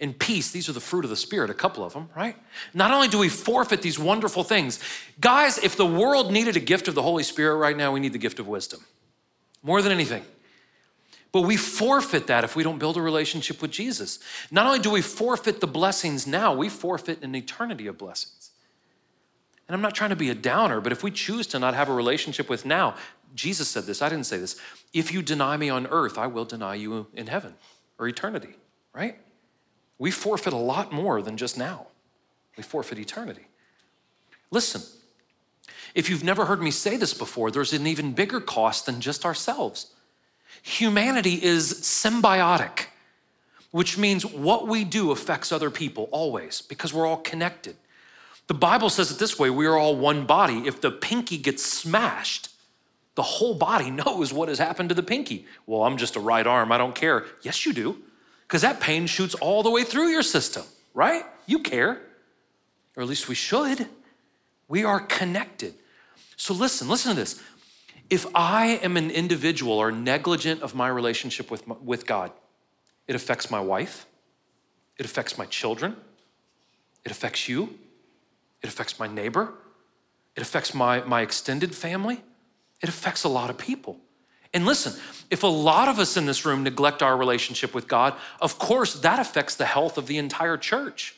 [0.00, 2.36] and peace, these are the fruit of the Spirit, a couple of them, right?
[2.72, 4.80] Not only do we forfeit these wonderful things,
[5.20, 8.12] guys, if the world needed a gift of the Holy Spirit right now, we need
[8.12, 8.80] the gift of wisdom
[9.62, 10.22] more than anything.
[11.30, 14.18] But we forfeit that if we don't build a relationship with Jesus.
[14.50, 18.50] Not only do we forfeit the blessings now, we forfeit an eternity of blessings.
[19.66, 21.90] And I'm not trying to be a downer, but if we choose to not have
[21.90, 22.94] a relationship with now,
[23.34, 24.58] Jesus said this, I didn't say this.
[24.94, 27.54] If you deny me on earth, I will deny you in heaven
[27.98, 28.56] or eternity,
[28.94, 29.18] right?
[29.98, 31.88] We forfeit a lot more than just now.
[32.56, 33.46] We forfeit eternity.
[34.50, 34.80] Listen,
[35.94, 39.26] if you've never heard me say this before, there's an even bigger cost than just
[39.26, 39.92] ourselves.
[40.62, 42.86] Humanity is symbiotic,
[43.70, 47.76] which means what we do affects other people always because we're all connected.
[48.48, 50.66] The Bible says it this way we are all one body.
[50.66, 52.48] If the pinky gets smashed,
[53.14, 55.46] the whole body knows what has happened to the pinky.
[55.66, 57.26] Well, I'm just a right arm, I don't care.
[57.42, 57.98] Yes, you do,
[58.46, 61.24] because that pain shoots all the way through your system, right?
[61.46, 62.00] You care,
[62.96, 63.86] or at least we should.
[64.68, 65.74] We are connected.
[66.36, 67.42] So listen, listen to this.
[68.10, 72.32] If I am an individual or negligent of my relationship with, with God,
[73.06, 74.06] it affects my wife,
[74.96, 75.96] it affects my children,
[77.04, 77.78] it affects you,
[78.62, 79.52] it affects my neighbor,
[80.36, 82.22] it affects my, my extended family,
[82.80, 83.98] it affects a lot of people.
[84.54, 84.98] And listen,
[85.30, 88.94] if a lot of us in this room neglect our relationship with God, of course
[89.00, 91.14] that affects the health of the entire church.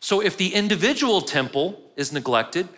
[0.00, 2.68] So if the individual temple is neglected,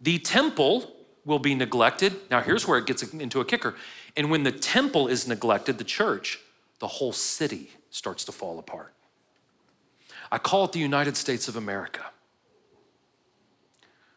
[0.00, 0.92] the temple
[1.24, 2.14] will be neglected.
[2.30, 3.74] Now, here's where it gets into a kicker.
[4.16, 6.38] And when the temple is neglected, the church,
[6.78, 8.94] the whole city starts to fall apart.
[10.32, 12.06] I call it the United States of America.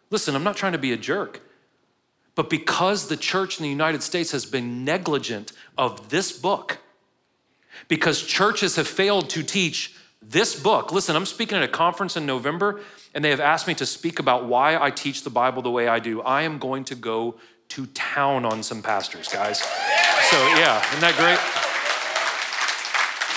[0.09, 1.41] Listen, I'm not trying to be a jerk,
[2.35, 6.77] but because the church in the United States has been negligent of this book,
[7.87, 9.95] because churches have failed to teach
[10.29, 12.81] this book, listen, I'm speaking at a conference in November,
[13.13, 15.87] and they have asked me to speak about why I teach the Bible the way
[15.87, 16.21] I do.
[16.21, 17.35] I am going to go
[17.69, 19.59] to town on some pastors, guys.
[19.59, 21.39] So, yeah, isn't that great?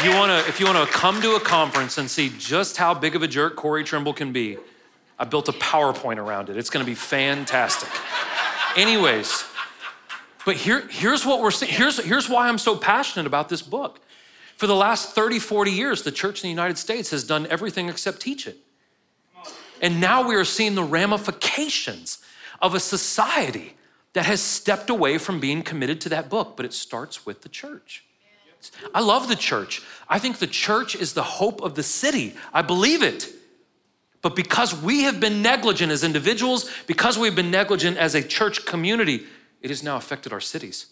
[0.04, 3.22] You wanna, if you wanna come to a conference and see just how big of
[3.22, 4.58] a jerk Corey Trimble can be,
[5.18, 6.56] I built a PowerPoint around it.
[6.58, 7.88] It's gonna be fantastic.
[8.76, 9.44] Anyways,
[10.44, 11.72] But here, here's what we're seeing.
[11.72, 13.98] Here's, here's why I'm so passionate about this book.
[14.56, 17.88] For the last 30, 40 years, the church in the United States has done everything
[17.88, 18.56] except teach it.
[19.82, 22.18] And now we are seeing the ramifications
[22.62, 23.76] of a society
[24.14, 27.50] that has stepped away from being committed to that book, but it starts with the
[27.50, 28.04] church.
[28.94, 29.82] I love the church.
[30.08, 32.34] I think the church is the hope of the city.
[32.54, 33.28] I believe it.
[34.22, 38.64] But because we have been negligent as individuals, because we've been negligent as a church
[38.64, 39.26] community,
[39.60, 40.86] it has now affected our cities.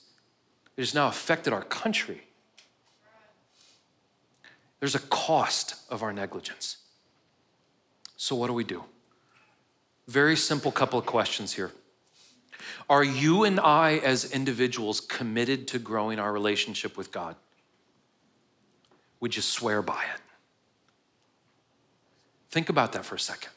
[0.77, 2.25] It has now affected our country.
[4.85, 6.77] There's a cost of our negligence.
[8.19, 8.85] So, what do we do?
[10.09, 11.73] Very simple couple of questions here.
[12.91, 17.35] Are you and I, as individuals, committed to growing our relationship with God?
[19.21, 20.21] Would you swear by it?
[22.51, 23.53] Think about that for a second.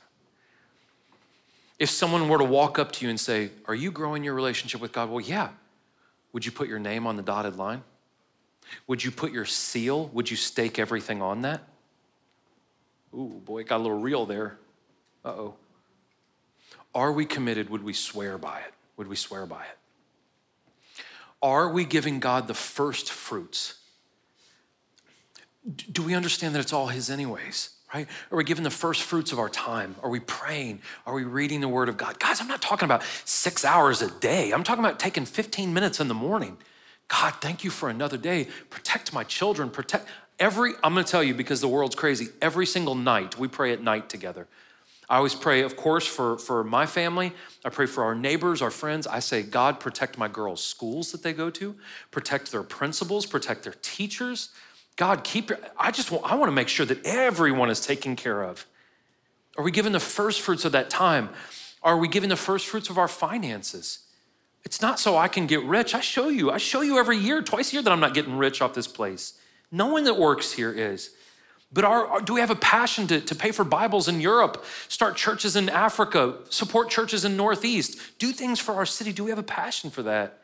[1.78, 4.80] If someone were to walk up to you and say, Are you growing your relationship
[4.80, 5.10] with God?
[5.10, 5.50] Well, yeah.
[6.32, 7.84] Would you put your name on the dotted line?
[8.88, 10.08] Would you put your seal?
[10.14, 11.62] Would you stake everything on that?
[13.14, 14.58] Ooh, boy, it got a little real there.
[15.24, 15.54] Uh oh.
[16.94, 17.70] Are we committed?
[17.70, 18.74] Would we swear by it?
[18.98, 19.78] Would we swear by it?
[21.42, 23.76] Are we giving God the first fruits?
[25.92, 27.72] Do we understand that it's all His, anyways?
[27.94, 28.08] Right?
[28.32, 29.96] Are we giving the first fruits of our time?
[30.04, 30.82] Are we praying?
[31.06, 32.20] Are we reading the Word of God?
[32.20, 34.52] Guys, I'm not talking about six hours a day.
[34.52, 36.58] I'm talking about taking 15 minutes in the morning.
[37.08, 38.48] God, thank you for another day.
[38.70, 39.70] Protect my children.
[39.70, 40.08] Protect
[40.40, 43.82] every, I'm gonna tell you because the world's crazy, every single night we pray at
[43.82, 44.48] night together.
[45.10, 47.32] I always pray, of course, for, for my family.
[47.64, 49.08] I pray for our neighbors, our friends.
[49.08, 51.76] I say, God, protect my girls' schools that they go to,
[52.12, 54.50] protect their principals, protect their teachers.
[54.98, 58.44] God, keep I just want, I want to make sure that everyone is taken care
[58.44, 58.66] of.
[59.58, 61.30] Are we giving the first fruits of that time?
[61.82, 64.00] Are we giving the first fruits of our finances?
[64.64, 65.96] It's not so I can get rich.
[65.96, 66.52] I show you.
[66.52, 68.88] I show you every year, twice a year, that I'm not getting rich off this
[68.88, 69.40] place.
[69.72, 71.12] No one that works here is.
[71.72, 75.18] But are, do we have a passion to, to pay for Bibles in Europe, start
[75.18, 79.12] churches in Africa, support churches in Northeast, do things for our city?
[79.12, 80.42] Do we have a passion for that?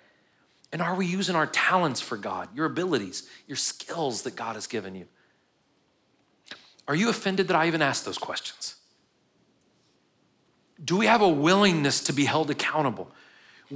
[0.73, 4.67] And are we using our talents for God, your abilities, your skills that God has
[4.67, 5.05] given you?
[6.87, 8.75] Are you offended that I even asked those questions?
[10.83, 13.11] Do we have a willingness to be held accountable?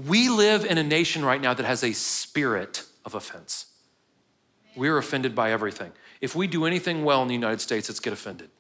[0.06, 3.66] We live in a nation right now that has a spirit of offense.
[4.76, 5.92] We're offended by everything.
[6.22, 8.52] If we do anything well in the United States, it's get offended.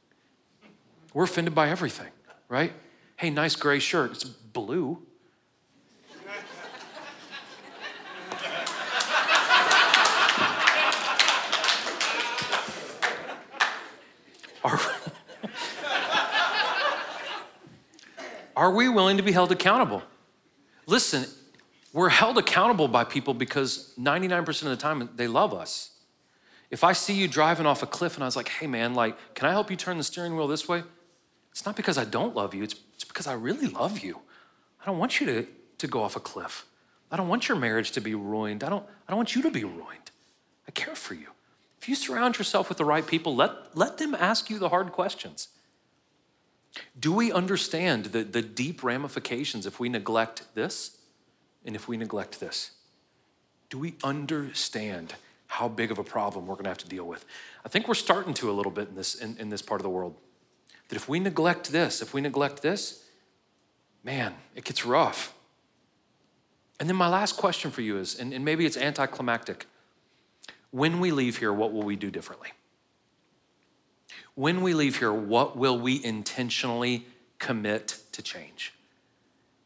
[1.13, 2.07] We're offended by everything,
[2.49, 2.73] right?
[3.17, 4.13] Hey, nice gray shirt.
[4.13, 5.03] It's blue.
[14.63, 14.79] Are,
[18.55, 20.01] are we willing to be held accountable?
[20.87, 21.25] Listen,
[21.93, 25.91] we're held accountable by people because 99% of the time they love us.
[26.71, 29.17] If I see you driving off a cliff and I was like, hey man, like,
[29.35, 30.83] can I help you turn the steering wheel this way?
[31.51, 34.19] It's not because I don't love you, it's, it's because I really love you.
[34.81, 35.47] I don't want you to,
[35.79, 36.65] to go off a cliff.
[37.11, 38.63] I don't want your marriage to be ruined.
[38.63, 40.11] I don't, I don't want you to be ruined.
[40.67, 41.27] I care for you.
[41.81, 44.91] If you surround yourself with the right people, let, let them ask you the hard
[44.91, 45.49] questions.
[46.99, 50.97] Do we understand the, the deep ramifications if we neglect this
[51.65, 52.71] and if we neglect this?
[53.69, 55.15] Do we understand
[55.47, 57.25] how big of a problem we're going to have to deal with.
[57.65, 59.83] I think we're starting to a little bit in this, in, in this part of
[59.83, 60.15] the world.
[60.89, 63.03] That if we neglect this, if we neglect this,
[64.03, 65.33] man, it gets rough.
[66.79, 69.65] And then my last question for you is, and, and maybe it's anticlimactic.
[70.71, 72.49] When we leave here, what will we do differently?
[74.37, 77.05] When we leave here, what will we intentionally
[77.39, 78.73] commit to change?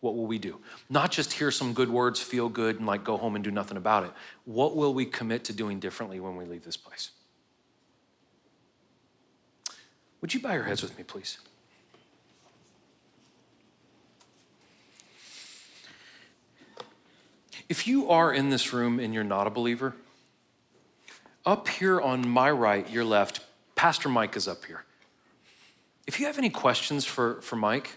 [0.01, 0.59] what will we do?
[0.89, 3.78] Not just hear some good words, feel good, and like go home and do nothing
[3.78, 4.11] about it.
[4.45, 7.11] What will we commit to doing differently when we leave this place?
[10.19, 11.38] Would you bow your heads with me, please?
[17.69, 19.95] If you are in this room and you're not a believer,
[21.45, 23.45] up here on my right, your left,
[23.82, 24.84] Pastor Mike is up here.
[26.05, 27.89] If you have any questions for, for Mike,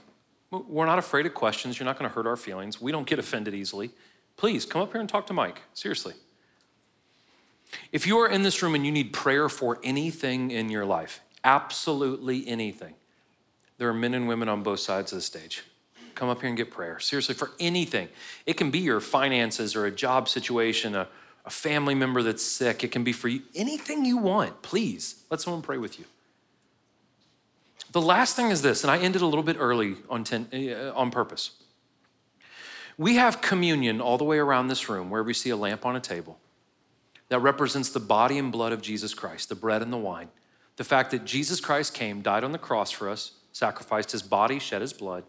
[0.51, 1.78] we're not afraid of questions.
[1.78, 2.80] You're not going to hurt our feelings.
[2.80, 3.91] We don't get offended easily.
[4.39, 5.61] Please come up here and talk to Mike.
[5.74, 6.14] Seriously.
[7.93, 11.20] If you are in this room and you need prayer for anything in your life,
[11.45, 12.95] absolutely anything,
[13.76, 15.64] there are men and women on both sides of the stage.
[16.14, 16.99] Come up here and get prayer.
[16.99, 18.09] Seriously, for anything.
[18.47, 21.09] It can be your finances or a job situation, a,
[21.45, 22.84] a family member that's sick.
[22.84, 23.42] It can be for you.
[23.55, 26.07] Anything you want, please let someone pray with you.
[27.92, 30.92] The last thing is this, and I ended a little bit early on, ten, uh,
[30.95, 31.53] on purpose.
[32.97, 35.95] We have communion all the way around this room where we see a lamp on
[35.95, 36.38] a table
[37.28, 40.28] that represents the body and blood of Jesus Christ, the bread and the wine.
[40.76, 44.59] The fact that Jesus Christ came, died on the cross for us, sacrificed his body,
[44.59, 45.24] shed his blood,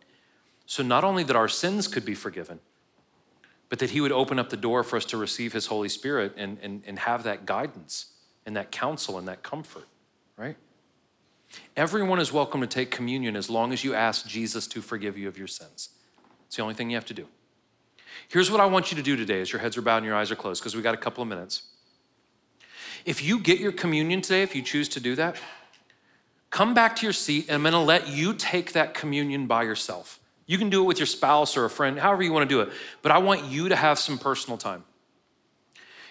[0.66, 2.59] so not only that our sins could be forgiven,
[3.70, 6.34] but that he would open up the door for us to receive his Holy Spirit
[6.38, 8.13] and, and, and have that guidance
[8.45, 9.88] and that counsel and that comfort,
[10.38, 10.55] right?
[11.76, 15.28] Everyone is welcome to take communion as long as you ask Jesus to forgive you
[15.28, 15.89] of your sins.
[16.47, 17.28] It's the only thing you have to do.
[18.28, 20.16] Here's what I want you to do today as your heads are bowed and your
[20.16, 21.63] eyes are closed, because we got a couple of minutes.
[23.05, 25.38] If you get your communion today, if you choose to do that,
[26.49, 30.20] come back to your seat and I'm gonna let you take that communion by yourself.
[30.46, 32.70] You can do it with your spouse or a friend, however you wanna do it,
[33.02, 34.84] but I want you to have some personal time.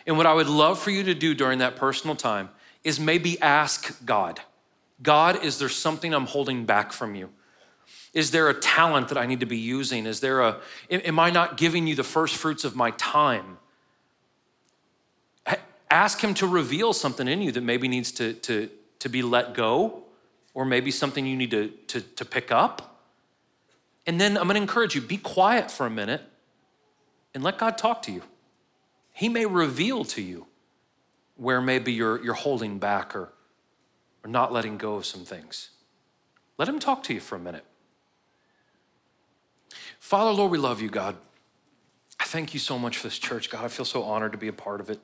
[0.06, 2.50] And what I would love for you to do during that personal time
[2.82, 4.40] is maybe ask God
[5.02, 7.30] God, is there something I'm holding back from you?
[8.12, 10.06] Is there a talent that I need to be using?
[10.06, 13.58] Is there a, am I not giving you the first fruits of my time?
[15.90, 18.70] Ask Him to reveal something in you that maybe needs to, to,
[19.00, 20.04] to be let go,
[20.54, 22.93] or maybe something you need to, to, to pick up.
[24.06, 26.22] And then I'm gonna encourage you be quiet for a minute
[27.34, 28.22] and let God talk to you.
[29.12, 30.46] He may reveal to you
[31.36, 33.32] where maybe you're, you're holding back or,
[34.24, 35.70] or not letting go of some things.
[36.58, 37.64] Let Him talk to you for a minute.
[39.98, 41.16] Father, Lord, we love you, God.
[42.20, 43.64] I thank you so much for this church, God.
[43.64, 45.00] I feel so honored to be a part of it.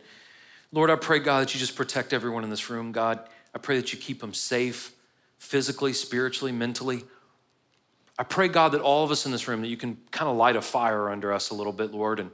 [0.72, 3.20] Lord, I pray, God, that you just protect everyone in this room, God.
[3.54, 4.92] I pray that you keep them safe
[5.38, 7.04] physically, spiritually, mentally.
[8.20, 10.36] I pray, God, that all of us in this room, that you can kind of
[10.36, 12.30] light a fire under us a little bit, Lord, and,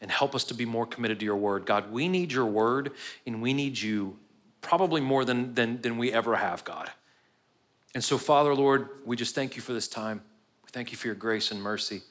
[0.00, 1.66] and help us to be more committed to your word.
[1.66, 2.92] God, we need your word
[3.26, 4.20] and we need you
[4.60, 6.92] probably more than, than, than we ever have, God.
[7.92, 10.22] And so, Father, Lord, we just thank you for this time.
[10.64, 12.02] We thank you for your grace and mercy.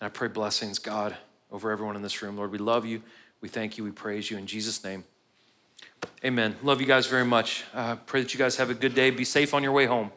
[0.00, 1.16] And I pray blessings, God,
[1.52, 2.36] over everyone in this room.
[2.36, 3.04] Lord, we love you.
[3.40, 3.84] We thank you.
[3.84, 5.04] We praise you in Jesus' name.
[6.24, 6.56] Amen.
[6.64, 7.62] Love you guys very much.
[7.72, 9.10] Uh, pray that you guys have a good day.
[9.12, 10.10] Be safe on your way home.